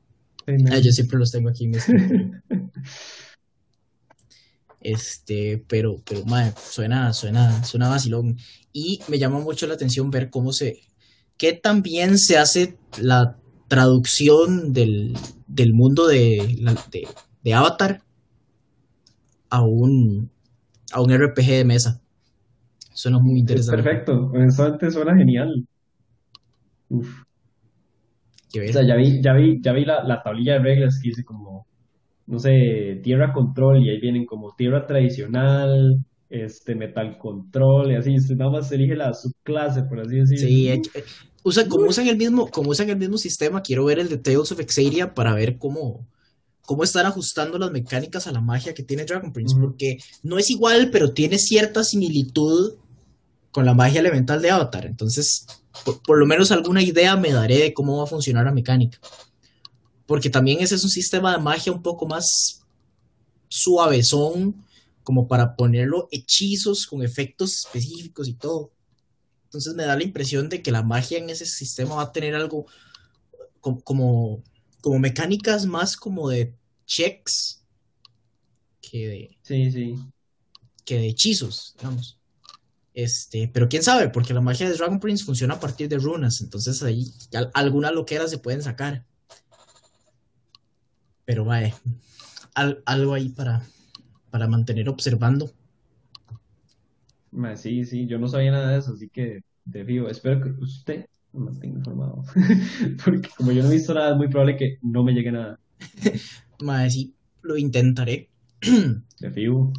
[0.46, 2.42] ah, yo siempre los tengo aquí en mi escritorio.
[4.78, 8.36] Este, pero, pero, mae, suena, suena, suena vacilón.
[8.72, 10.78] Y me llama mucho la atención ver cómo se,
[11.36, 13.36] qué tan bien se hace la
[13.66, 15.18] traducción del,
[15.48, 16.56] del mundo de,
[17.42, 18.04] de Avatar
[19.50, 20.30] a un,
[20.92, 22.00] a un RPG de mesa.
[22.96, 23.82] Suena muy Es interesante.
[23.82, 24.30] perfecto.
[24.32, 25.66] Honestamente suena genial.
[26.88, 27.08] Uf.
[28.48, 31.24] O sea, ya vi, ya vi, ya vi la, la tablilla de reglas que dice
[31.24, 31.66] como,
[32.26, 35.98] no sé, tierra control y ahí vienen como tierra tradicional,
[36.30, 38.16] este, metal control y así.
[38.16, 40.46] Usted nada más elige la subclase, por así decirlo.
[40.48, 41.04] Sí, eh, eh,
[41.42, 44.50] usa- como usan el mismo, como usan el mismo sistema, quiero ver el de Tales
[44.50, 46.06] of Exaria para ver cómo,
[46.62, 50.50] cómo están ajustando las mecánicas a la magia que tiene Dragon Prince, porque no es
[50.50, 52.76] igual, pero tiene cierta similitud
[53.56, 54.84] con la magia elemental de Avatar.
[54.84, 55.46] Entonces,
[55.82, 58.98] por, por lo menos alguna idea me daré de cómo va a funcionar la mecánica.
[60.04, 62.62] Porque también ese es un sistema de magia un poco más
[63.48, 64.62] suavezón,
[65.02, 68.72] como para ponerlo hechizos con efectos específicos y todo.
[69.44, 72.34] Entonces me da la impresión de que la magia en ese sistema va a tener
[72.34, 72.66] algo
[73.62, 74.42] co- como,
[74.82, 76.54] como mecánicas más como de
[76.84, 77.62] checks
[78.82, 79.94] que de, Sí, sí.
[80.84, 82.18] que de hechizos, digamos.
[82.96, 86.40] Este, pero quién sabe, porque la magia de Dragon Prince funciona a partir de runas,
[86.40, 89.04] entonces ahí al- algunas loqueras se pueden sacar.
[91.26, 91.74] Pero vaya,
[92.54, 93.62] al- algo ahí para,
[94.30, 95.52] para mantener observando.
[97.56, 101.06] Sí, sí, yo no sabía nada de eso, así que de vivo, espero que usted
[101.32, 102.24] me mantenga informado.
[103.04, 105.58] Porque como yo no he visto nada, es muy probable que no me llegue nada.
[106.60, 108.28] Mae, sí, lo intentaré.
[109.20, 109.72] De vivo.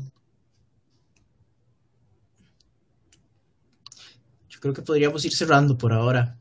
[4.58, 6.36] Yo creo que podríamos ir cerrando por ahora.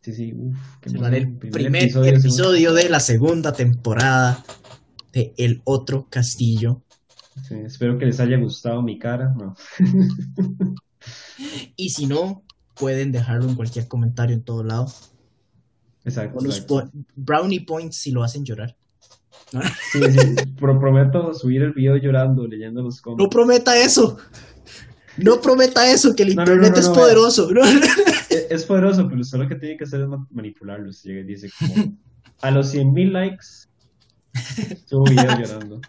[0.00, 0.56] Sí, sí, uff,
[1.12, 4.42] el primer episodio, episodio, de la segunda temporada
[5.12, 6.80] de El Otro Castillo.
[7.46, 9.34] Sí, espero que les haya gustado mi cara.
[9.38, 9.54] No.
[11.76, 12.44] Y si no,
[12.78, 14.86] pueden dejarlo en cualquier comentario en todo lado.
[16.04, 16.66] Exacto, exacto.
[16.84, 18.74] po- brownie points si lo hacen llorar.
[19.92, 23.34] Sí, sí, pro- prometo subir el video llorando, leyendo los No comments.
[23.34, 24.16] prometa eso.
[25.16, 27.48] No prometa eso, que el No, internet no, no, es poderoso.
[28.30, 31.02] Es, es poderoso, pero usted lo que tiene que hacer es ma- manipularlos.
[31.02, 31.96] Llega y dice como,
[32.42, 33.46] a los 100.000 likes,
[34.86, 35.80] subo video llorando.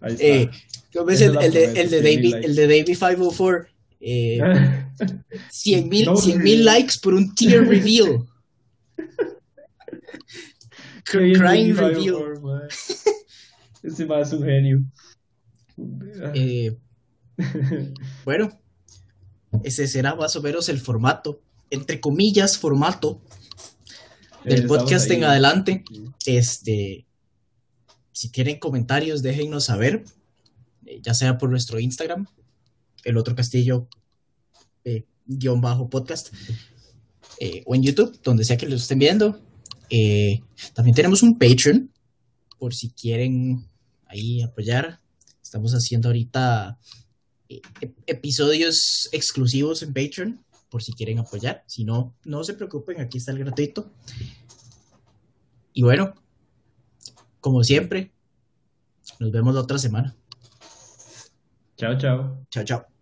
[0.00, 0.24] Ahí está.
[0.24, 0.50] Eh,
[0.94, 2.46] ¿cómo es el, el de, el de 100.000 Davey, likes.
[2.46, 3.66] el de Davey 504?
[3.98, 4.38] Eh,
[5.50, 6.42] 100 mil No, 100 sí.
[6.42, 8.24] mil likes por un tier reveal.
[11.04, 12.40] Crying reveal.
[12.42, 12.68] Mae.
[13.82, 14.78] Ese más es un genio.
[16.34, 16.76] Eh,
[18.24, 18.58] bueno,
[19.62, 21.40] ese será más o menos el formato,
[21.70, 23.20] entre comillas, formato
[24.44, 25.16] del Estamos podcast ahí.
[25.16, 25.84] en adelante.
[26.24, 27.06] Este,
[28.12, 30.04] si tienen comentarios, déjennos saber,
[30.86, 32.26] eh, ya sea por nuestro Instagram,
[33.04, 33.88] el otro castillo
[34.84, 36.32] eh, guion bajo podcast,
[37.40, 39.40] eh, o en YouTube, donde sea que lo estén viendo.
[39.90, 40.40] Eh,
[40.74, 41.90] también tenemos un Patreon,
[42.58, 43.68] por si quieren
[44.06, 45.00] ahí apoyar.
[45.42, 46.78] Estamos haciendo ahorita
[48.06, 51.64] episodios exclusivos en Patreon, por si quieren apoyar.
[51.66, 53.90] Si no, no se preocupen, aquí está el gratuito.
[55.72, 56.14] Y bueno,
[57.40, 58.12] como siempre,
[59.20, 60.16] nos vemos la otra semana.
[61.76, 62.46] Chao, chao.
[62.50, 62.95] Chao, chao.